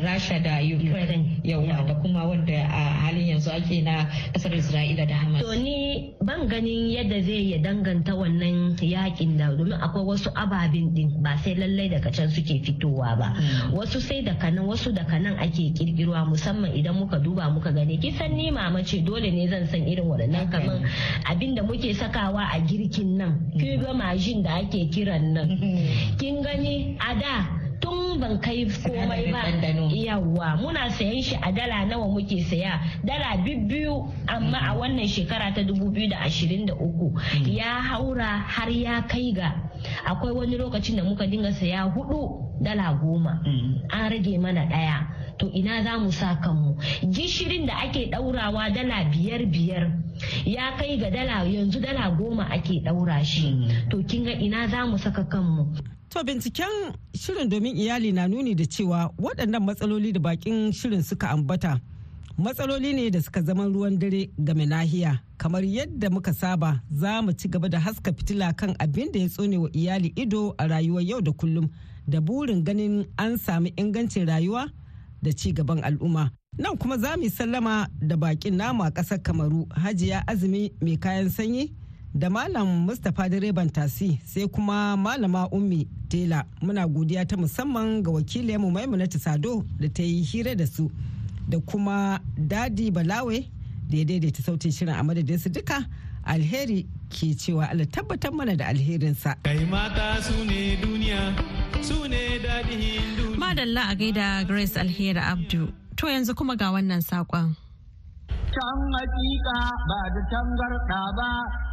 rasha. 0.03 0.43
da 0.43 0.59
ukraine 0.61 1.41
yawa 1.45 1.87
da 1.87 1.95
kuma 1.95 2.25
wanda 2.25 2.53
a 2.53 3.02
halin 3.13 3.37
yanzu 3.37 3.51
ake 3.53 3.85
na 3.85 4.09
ƙasar 4.33 4.53
isra'ila 4.57 5.05
da 5.07 5.15
hamas. 5.15 5.41
To 5.45 5.53
ni 5.55 6.15
ban 6.25 6.49
ganin 6.49 6.89
yadda 6.89 7.21
zai 7.23 7.53
ya 7.53 7.59
danganta 7.61 8.17
wannan 8.17 8.77
yaƙin 8.81 9.37
da 9.39 9.53
domin 9.53 9.77
akwai 9.77 10.05
wasu 10.05 10.33
ababen 10.35 10.95
din 10.95 11.23
ba 11.23 11.37
sai 11.45 11.55
lallai 11.55 11.89
daga 11.93 12.11
can 12.11 12.31
suke 12.31 12.65
fitowa 12.65 13.19
ba. 13.19 13.29
Wasu 13.77 14.01
sai 14.01 14.23
daga 14.25 14.51
nan 14.51 14.65
wasu 14.67 14.93
daga 14.97 15.21
nan 15.21 15.37
ake 15.39 15.77
kirkirwa 15.77 16.25
musamman 16.25 16.73
idan 16.73 16.97
muka 16.97 17.19
duba 17.21 17.53
muka 17.53 17.73
gani. 17.73 17.99
Kisan 18.01 18.33
ni 18.37 18.51
mama 18.51 18.83
ce 18.83 19.01
dole 19.05 19.29
ne 19.31 19.47
zan 19.49 19.67
san 19.69 19.85
irin 19.85 20.09
waɗannan 20.09 20.51
kamar 20.51 20.81
abin 21.29 21.55
da 21.55 21.63
muke 21.63 21.93
sakawa 21.95 22.49
a 22.49 22.59
girkin 22.65 23.17
nan. 23.21 23.53
Kin 23.59 23.81
ga 23.81 23.93
majin 23.93 24.43
da 24.43 24.57
ake 24.65 24.89
kiran 24.91 25.33
nan. 25.37 25.49
Kin 26.19 26.43
gani 26.43 26.97
a 26.99 27.13
da 27.21 27.62
tun 27.83 28.21
ban 28.21 28.39
kai 28.41 28.65
komai 28.71 29.33
ba. 29.35 29.43
yawa 29.91 30.57
muna 30.63 30.87
sayan 30.91 31.19
shi 31.23 31.35
a 31.43 31.51
dala 31.53 31.85
nawa 31.91 32.07
muke 32.09 32.39
saya? 32.47 32.79
Dala 33.05 33.37
biyu 33.43 34.07
amma 34.29 34.59
a 34.71 34.73
wannan 34.79 35.07
shekara 35.11 35.51
ta 35.55 35.61
2023 35.67 37.51
ya 37.51 37.83
haura 37.83 38.39
har 38.47 38.71
ya 38.71 39.03
kai 39.11 39.33
ga 39.35 39.51
akwai 40.07 40.33
wani 40.33 40.57
lokacin 40.57 40.97
da 40.97 41.03
muka 41.05 41.27
dinga 41.27 41.51
saya 41.53 41.91
huɗu 41.91 42.63
dala 42.63 42.95
goma. 43.03 43.43
An 43.91 44.11
rage 44.11 44.39
mana 44.39 44.65
ɗaya 44.71 45.07
to 45.43 45.51
ina 45.51 45.83
za 45.83 45.99
mu 45.99 46.13
sa 46.13 46.37
kanmu? 46.39 46.77
Gishirin 47.11 47.67
da 47.67 47.75
ake 47.83 48.07
daurawa 48.15 48.71
dala 48.71 49.05
biyar 49.11 49.43
biyar 49.51 49.91
ya 50.47 50.77
kai 50.79 50.97
ga 51.03 51.11
dala 51.11 51.43
yanzu 51.45 51.81
dala 51.83 52.11
goma 52.17 52.47
ake 52.51 52.79
daura 52.87 53.25
shi. 53.25 53.51
To 53.91 54.03
kin 54.07 54.23
ga 54.25 54.31
ina 54.39 54.69
za 54.71 54.87
mu 54.87 54.97
saka 54.99 55.25
kanmu? 55.27 55.67
To 56.15 56.23
binciken 56.23 56.95
shirin 57.15 57.49
domin 57.51 57.75
iyali 57.77 58.13
na 58.15 58.29
nuni 58.29 58.55
da 58.55 58.65
cewa 58.65 59.11
waɗannan 59.19 59.63
matsaloli 59.67 60.13
da 60.15 60.21
bakin 60.21 60.71
shirin 60.73 61.03
suka 61.03 61.31
ambata 61.35 61.81
matsaloli 62.39 62.95
ne 62.95 63.11
da 63.11 63.21
suka 63.21 63.43
zama 63.43 63.65
ruwan 63.67 63.99
dare 63.99 64.31
game 64.39 64.67
nahiya. 64.67 65.19
Kamar 65.39 65.65
yadda 65.65 66.11
muka 66.11 66.33
saba 66.33 66.81
za 67.01 67.19
mu 67.23 67.33
ci 67.33 67.49
gaba 67.49 67.69
da 67.69 67.79
haska 67.81 68.13
fitila 68.15 68.55
kan 68.55 68.77
abin 68.79 69.11
da 69.13 69.19
ya 69.19 69.29
tsone 69.29 69.59
wa 69.59 69.69
iyali 69.75 70.13
ido 70.15 70.55
a 70.59 70.69
rayuwar 70.71 71.03
yau 71.03 71.21
da 71.21 71.33
kullum 71.33 71.67
da 72.07 72.21
burin 72.21 72.63
ganin 72.65 73.07
an 73.19 73.39
sami 73.39 73.73
ingancin 73.77 74.27
rayuwa 74.27 74.71
da 75.23 75.33
ci 75.33 75.53
gaban 75.53 75.81
al'umma. 75.85 76.31
Nan 76.59 76.77
kuma 76.77 76.99
za 76.99 77.17
mu 77.17 77.29
sallama 77.31 77.89
da 78.01 78.17
bakin 78.17 78.57
namu 78.57 78.83
a 78.85 78.91
ƙasar 78.91 79.19
Kamaru 79.23 79.67
Hajiya 79.71 80.25
Azumi 80.27 80.73
mai 80.83 80.97
kayan 80.97 81.31
sanyi 81.31 81.73
da 82.15 82.29
Malam 82.29 82.87
Mustapha 82.87 83.29
direban 83.31 83.71
tasi 83.73 84.21
sai 84.27 84.47
kuma 84.49 84.97
Malama 84.97 85.49
Ummi 85.51 85.89
Tela 86.11 86.45
muna 86.61 86.87
godiya 86.87 87.27
ta 87.27 87.37
musamman 87.37 88.03
ga 88.03 88.11
wakilinmu 88.11 88.69
Maimunatu 88.71 89.19
Sado 89.19 89.65
da 89.81 89.89
ta 89.89 90.03
yi 90.03 90.23
hira 90.23 90.55
da 90.55 90.67
su 90.67 90.91
da 91.49 91.59
kuma 91.61 92.21
Dadi 92.37 92.91
Balawe 92.91 93.49
da 93.89 93.97
ya 93.97 94.05
daidaita 94.05 94.43
sautin 94.43 94.71
shirin 94.73 94.95
a 94.95 95.03
madadin 95.03 95.39
su 95.39 95.49
duka 95.49 95.87
alheri 96.25 96.87
ke 97.13 97.37
cewa 97.37 97.69
Allah 97.71 97.85
tabbatar 97.87 98.33
mana 98.33 98.57
da 98.57 98.65
alherinsa. 98.73 99.37
Kai 99.45 99.65
mata 99.69 100.17
su 100.25 100.45
ne 100.49 100.77
duniya 100.83 101.21
su 101.85 102.09
ne 102.09 102.39
daɗin 102.41 103.17
duniya. 103.17 103.39
Madalla 103.39 103.83
a 103.93 103.95
gaida 103.95 104.45
Grace 104.49 104.77
Alheri 104.81 105.21
Abdu. 105.21 105.69
To 105.97 106.07
yanzu 106.09 106.33
kuma 106.35 106.57
ga 106.57 106.73
wannan 106.73 107.03
saƙon. 107.05 107.53
Can 108.53 108.81
hakika 108.97 109.59
ba 109.89 109.99
da 110.15 110.21
tangarɗa 110.33 111.01
ba 111.19 111.31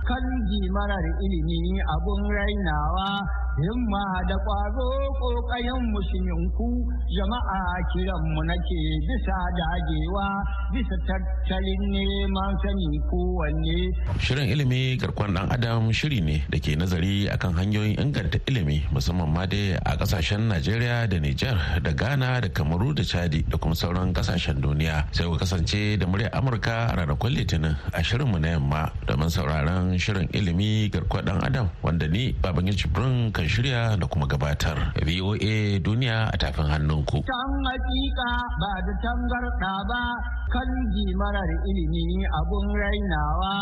kan 0.10 0.26
marar 0.74 1.06
ilimi 1.22 1.78
abun 1.86 2.22
rainawa 2.34 3.10
himma 3.60 4.06
da 4.30 4.36
ƙwazo 4.46 4.88
ƙoƙayen 5.20 5.82
musulminku 5.92 6.68
jama'a 7.12 7.60
kiranmu 7.92 8.42
nake 8.48 8.82
bisa 9.08 9.38
dagewa 9.58 10.28
bisa 10.72 10.96
tattalin 11.08 11.82
neman 11.92 12.52
sani 12.64 12.90
kowanne. 13.12 13.80
Shirin 14.24 14.48
ilimi 14.54 14.96
garkon 14.98 15.36
ɗan 15.36 15.52
adam 15.52 15.92
shiri 15.92 16.22
ne 16.24 16.40
da 16.50 16.58
ke 16.60 16.78
nazari 16.80 17.28
akan 17.28 17.52
hanyoyin 17.60 18.00
inganta 18.00 18.40
ilimi 18.48 18.86
musamman 18.96 19.28
ma 19.34 19.44
dai 19.46 19.76
a 19.76 19.98
ƙasashen 19.98 20.48
Najeriya 20.50 21.06
da 21.10 21.18
Nijar 21.20 21.84
da 21.84 21.92
Ghana 21.92 22.42
da 22.42 22.48
Kamaru 22.50 22.96
da 22.96 23.04
Chadi 23.04 23.44
da 23.50 23.58
kuma 23.58 23.76
sauran 23.76 24.14
ƙasashen 24.14 24.62
duniya. 24.64 25.04
Sai 25.12 25.26
ku 25.28 25.36
kasance 25.36 26.00
da 26.00 26.06
muryar 26.08 26.32
Amurka 26.32 26.94
a 26.94 26.96
ranakun 26.96 27.36
Litinin 27.36 27.76
a 27.94 28.00
shirinmu 28.02 28.40
na 28.40 28.56
yamma 28.56 28.92
domin 29.06 29.28
sauraron 29.30 29.99
shirin 30.00 30.28
ilimi 30.34 30.90
garkon 30.90 31.22
ɗan 31.26 31.40
adam 31.46 31.68
wanda 31.84 32.08
ni 32.08 32.34
Babangin 32.42 32.74
Jibrin 32.76 33.32
kan 33.32 33.46
shirya 33.48 34.00
da 34.00 34.08
kuma 34.08 34.26
gabatar. 34.26 34.94
VOA 35.06 35.80
duniya 35.80 36.32
a 36.34 36.38
tafin 36.38 36.66
hannunku. 36.72 37.20
Can 37.22 37.52
hakika 37.68 38.30
ba 38.62 38.72
da 38.88 38.94
tangarɗa 39.04 39.74
ba 39.90 40.02
kan 40.54 40.70
marar 41.20 41.50
ilimi 41.70 42.26
abun 42.40 42.66
rainawa 42.82 43.54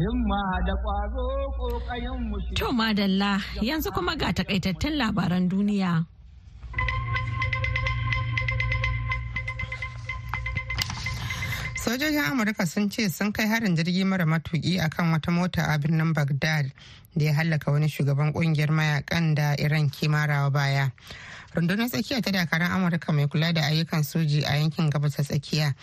himma 0.00 0.42
da 0.66 0.74
ƙwazo 0.82 1.26
ƙoƙayen 1.58 2.18
musu. 2.30 2.54
To 2.56 2.72
madalla 2.72 3.38
yanzu 3.60 3.92
kuma 3.92 4.16
ga 4.16 4.32
takaitattun 4.32 4.96
labaran 4.96 5.48
duniya. 5.48 6.06
Sojojin 11.84 12.24
amurka 12.24 12.66
sun 12.66 12.88
ce 12.90 13.08
sun 13.10 13.32
kai 13.32 13.46
harin 13.46 13.74
jirgi 13.76 14.04
mara 14.06 14.24
matuki 14.24 14.78
akan 14.78 15.12
wata 15.12 15.30
mota 15.32 15.62
a 15.66 15.78
birnin 15.78 16.12
baghdad 16.14 16.70
da 17.16 17.24
ya 17.24 17.32
hallaka 17.34 17.72
wani 17.72 17.88
shugaban 17.88 18.32
ƙungiyar 18.32 18.70
mayaƙan 18.70 19.34
da 19.34 19.54
iran 19.58 19.90
kimarawa 19.90 20.50
baya. 20.52 20.90
Rundunar 21.54 21.88
tsakiya 21.90 22.22
ta 22.22 22.30
dakarun 22.30 22.70
amurka 22.70 23.12
mai 23.12 23.26
kula 23.26 23.52
da 23.52 23.62
ayyukan 23.66 24.04
soji 24.04 24.44
a 24.46 24.56
yankin 24.62 24.90
gabas 24.90 25.16
tsakiya 25.18 25.74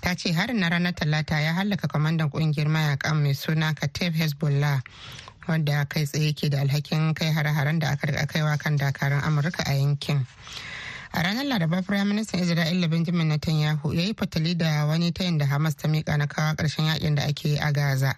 ta 0.00 0.14
ce 0.14 0.32
harin 0.32 0.60
na 0.60 0.68
ranar 0.70 0.94
talata 0.94 1.40
ya 1.42 1.52
hallaka 1.52 1.88
kwamandan 1.88 2.30
ƙungiyar 2.30 2.68
mayaƙan 2.70 3.22
mai 3.22 3.32
suna 3.34 3.74
katef 3.74 4.14
hezbollah 4.14 4.80
wanda 5.48 5.84
kai 5.88 6.04
tsaye 6.06 6.32
ke 6.38 6.48
da 6.50 6.60
alhakin 6.62 7.14
kai 7.14 7.32
hare-haren 7.32 7.78
da 7.80 7.90
aka 7.98 8.06
kaiwa 8.26 8.56
kan 8.58 8.78
dakarun 8.78 9.20
amurka 9.26 9.62
a 9.66 9.74
yankin. 9.74 10.24
A 11.12 11.22
ranar 11.22 11.44
laraba 11.44 11.82
firaministan 11.82 12.40
isra'ila 12.40 12.88
benjamin 12.90 13.28
netanyahu 13.28 13.94
ya 13.94 14.02
yi 14.02 14.14
fatali 14.14 14.54
da 14.56 14.86
wani 14.86 15.12
tayin 15.12 15.38
da 15.38 15.46
hamas 15.46 15.74
ta 15.76 15.88
mika 15.88 16.16
na 16.16 16.26
kawo 16.26 16.54
ƙarshen 16.54 16.86
yaƙin 16.86 17.14
da 17.14 17.22
ake 17.24 17.58
a 17.60 17.72
gaza 17.72 18.14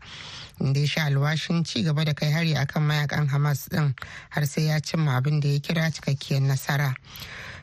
inda 0.60 0.80
ya 0.80 0.86
sha 0.86 1.04
alwashin 1.04 1.64
ci 1.64 1.82
gaba 1.82 2.04
da 2.04 2.12
kai 2.14 2.30
hari 2.30 2.54
akan 2.54 2.82
mayaƙan 2.82 3.28
hamas 3.28 3.68
din 3.68 3.94
har 4.30 4.46
sai 4.46 4.62
ya 4.66 4.80
cimma 4.80 5.16
abin 5.16 5.40
da 5.40 5.48
ya 5.48 5.58
kira 5.60 5.90
cikakkiyar 5.90 6.42
nasara. 6.42 6.94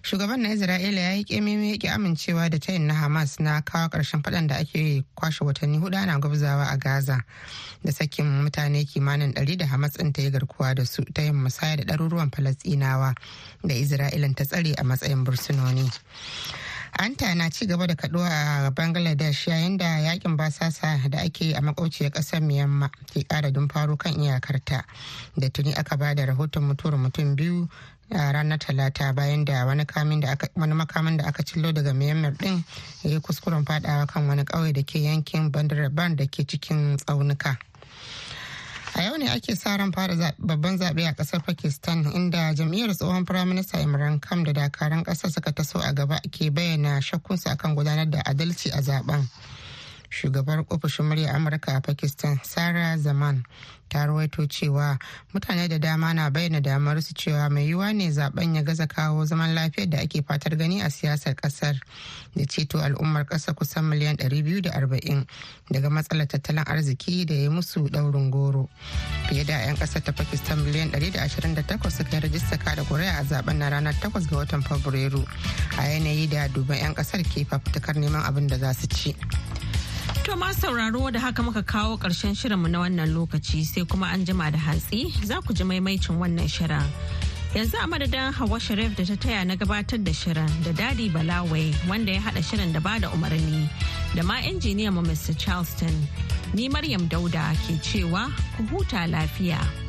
Shugaban 0.08 0.40
na 0.42 0.50
isra'ila 0.56 1.02
ya 1.02 1.14
yi 1.14 1.24
kememe 1.24 1.70
ya 1.72 1.78
ki 1.78 1.88
amincewa 1.88 2.50
da 2.50 2.60
tayin 2.60 2.88
na 2.88 2.94
hamas 2.94 3.40
na 3.40 3.62
kawo 3.62 3.90
ƙarshen 3.90 4.22
faɗan 4.24 4.48
da 4.48 4.56
ake 4.56 5.04
kwashe 5.16 5.44
watanni 5.46 5.78
huɗu 5.78 5.98
ana 5.98 6.20
gwabzawa 6.20 6.66
a 6.72 6.78
gaza 6.78 7.20
da 7.84 7.92
sakin 7.92 8.26
mutane 8.44 8.86
kimanin 8.86 9.34
ɗari 9.34 9.58
da 9.58 9.66
hamas 9.68 9.98
ɗin 9.98 10.14
ta 10.14 10.22
yi 10.22 10.32
garkuwa 10.32 10.76
da 10.76 10.86
su 10.86 11.04
ta 11.14 11.22
yin 11.22 11.36
musaya 11.36 11.76
da 11.76 11.84
ɗaruruwan 11.84 12.32
falastinawa 12.32 13.14
da 13.64 13.74
isra'ilan 13.76 14.34
ta 14.36 14.46
tsare 14.46 14.74
a 14.78 14.84
matsayin 14.84 15.24
bursunoni. 15.26 15.92
Anta 17.00 17.36
na 17.36 17.50
ci 17.50 17.66
gaba 17.68 17.86
da 17.88 17.96
kaduwa 17.96 18.26
a 18.30 18.72
bangladesh 18.72 19.48
yayin 19.48 19.78
da 19.78 19.86
yaƙin 20.00 20.36
basasa 20.38 20.98
da 21.10 21.20
ake 21.20 21.54
a 21.54 21.62
makauciyar 21.62 22.12
ƙasar 22.12 22.42
myanmar 22.42 22.90
ke 23.14 23.24
kara 23.28 23.52
dumfaro 23.52 23.98
kan 23.98 24.14
iyakarta. 24.14 24.84
Da 25.38 25.50
tuni 25.50 25.74
aka 25.78 25.98
ba 25.98 26.16
da 26.16 26.26
rahoton 26.26 26.64
mutuwar 26.64 26.98
mutum 26.98 27.36
biyu 27.36 27.70
a 28.12 28.32
ranar 28.34 28.58
talata 28.60 29.14
bayan 29.16 29.44
da 29.46 29.66
wani 29.66 29.84
makamin 29.86 31.18
da 31.18 31.26
aka 31.28 31.44
cillo 31.44 31.72
daga 31.74 31.94
myanmar 31.94 32.38
din 32.38 32.64
ya 33.04 33.12
yi 33.12 33.20
kuskuren 33.20 33.66
fadawa 33.66 34.08
kan 34.08 34.28
wani 34.28 34.44
kauye 34.44 34.74
da 34.74 34.84
ke 34.84 35.00
yankin 35.00 35.52
bandaraban 35.52 36.16
da 36.16 36.26
ke 36.26 36.44
cikin 36.48 36.98
tsaunuka. 36.98 37.58
A 38.96 39.02
yau 39.04 39.18
ne 39.18 39.28
ake 39.30 39.56
sa 39.56 39.76
ran 39.78 39.92
fara 39.92 40.16
babban 40.40 40.78
zaɓe 40.78 41.06
a 41.08 41.14
ƙasar 41.14 41.44
pakistan 41.46 42.04
inda 42.16 42.54
jam'iyyar 42.56 42.96
tsohon 42.96 43.26
firaminista 43.26 43.80
imran 43.82 44.20
kam 44.20 44.44
da 44.44 44.54
dakarun 44.54 45.04
ƙasar 45.04 45.30
suka 45.32 45.52
taso 45.52 45.80
a 45.80 45.94
gaba 45.94 46.20
ke 46.32 46.50
bayyana 46.50 47.02
shakkunsu 47.02 47.50
akan 47.50 47.76
gudanar 47.76 48.10
da 48.10 48.22
adalci 48.26 48.72
a 48.74 48.82
zaɓen 48.82 49.28
shugabar 50.10 50.64
ofishin 50.70 51.06
murya 51.06 51.34
amurka 51.36 51.76
a 51.78 51.82
pakistan 51.82 52.40
sarah 52.44 52.98
zaman 52.98 53.44
ta 53.90 54.06
rawaito 54.06 54.48
cewa 54.48 55.00
mutane 55.34 55.68
da 55.70 55.78
dama 55.80 56.14
na 56.14 56.30
bayyana 56.30 56.62
damar 56.62 57.02
su 57.02 57.14
cewa 57.14 57.50
mai 57.50 57.68
yiwuwa 57.68 57.94
ne 57.96 58.10
zaɓen 58.12 58.56
ya 58.56 58.64
gaza 58.64 58.88
kawo 58.88 59.26
zaman 59.26 59.54
lafiyar 59.56 59.90
da 59.90 59.98
ake 60.00 60.22
fatar 60.24 60.56
gani 60.58 60.82
a 60.82 60.90
siyasar 60.90 61.36
ƙasar 61.36 61.80
da 62.36 62.46
ceto 62.46 62.80
al'ummar 62.80 63.26
kasa 63.26 63.54
kusan 63.54 63.84
miliyan 63.86 64.16
240 64.18 65.26
daga 65.72 65.90
matsalar 65.90 66.28
tattalin 66.28 66.64
arziki 66.68 67.26
da 67.26 67.34
ya 67.36 67.50
musu 67.50 67.90
daurin 67.90 68.32
goro 68.32 68.70
fiye 69.30 69.44
da 69.46 69.60
'yan 69.60 69.76
ƙasar 69.76 70.04
ta 70.04 70.12
pakistan 70.12 70.60
miliyan 70.64 70.92
128 70.92 71.90
suka 71.92 72.20
rajista 72.20 72.58
kada 72.58 72.84
kuri'a 72.84 73.20
a 73.20 73.24
zaɓen 73.24 73.56
na 73.58 73.70
ranar 73.70 73.94
8 74.00 74.28
ga 74.30 74.36
watan 74.38 74.62
fabrairu 74.64 75.24
a 75.78 75.84
yanayi 75.88 76.28
da 76.28 76.48
duban 76.48 76.78
'yan 76.78 76.94
ƙasar 76.96 77.24
ke 77.24 77.46
fafutukar 77.48 77.96
neman 77.96 78.24
abin 78.24 78.48
da 78.48 78.58
za 78.58 78.74
su 78.74 78.88
ci. 78.88 79.16
To 80.28 80.36
ma 80.36 80.52
sauraro 80.52 81.10
da 81.10 81.20
haka 81.20 81.42
muka 81.42 81.64
kawo 81.64 81.96
ƙarshen 81.98 82.36
shirinmu 82.36 82.68
na 82.70 82.80
wannan 82.84 83.16
lokaci 83.16 83.64
sai 83.64 83.86
kuma 83.86 84.08
an 84.12 84.26
jima 84.26 84.52
da 84.52 84.58
hatsi 84.60 85.08
za 85.24 85.40
ku 85.40 85.54
ji 85.54 85.64
maimaicin 85.64 86.20
wannan 86.20 86.50
shirin. 86.52 86.84
Yanzu 87.56 87.76
a 87.82 87.88
madadin 87.88 88.34
Hawa 88.34 88.60
Sharif 88.60 88.94
da 88.98 89.06
ta 89.06 89.14
taya 89.16 89.46
na 89.48 89.56
gabatar 89.56 90.04
da 90.04 90.12
shirin 90.12 90.52
da 90.66 90.72
Dadi 90.76 91.10
Balawai 91.10 91.72
wanda 91.88 92.12
ya 92.12 92.20
haɗa 92.20 92.44
shirin 92.44 92.74
da 92.74 92.82
ba 92.82 93.00
da 93.00 93.08
umarni 93.08 93.70
da 94.16 94.24
ma 94.24 94.36
injiniya 94.44 94.92
mu 94.92 95.02
Mr. 95.02 95.32
Charleston. 95.38 95.96
Ni 96.54 96.68
Maryam 96.68 97.08
Dauda 97.08 97.56
ke 97.64 97.80
cewa 97.80 98.28
ku 98.58 98.64
huta 98.68 99.08
lafiya. 99.08 99.87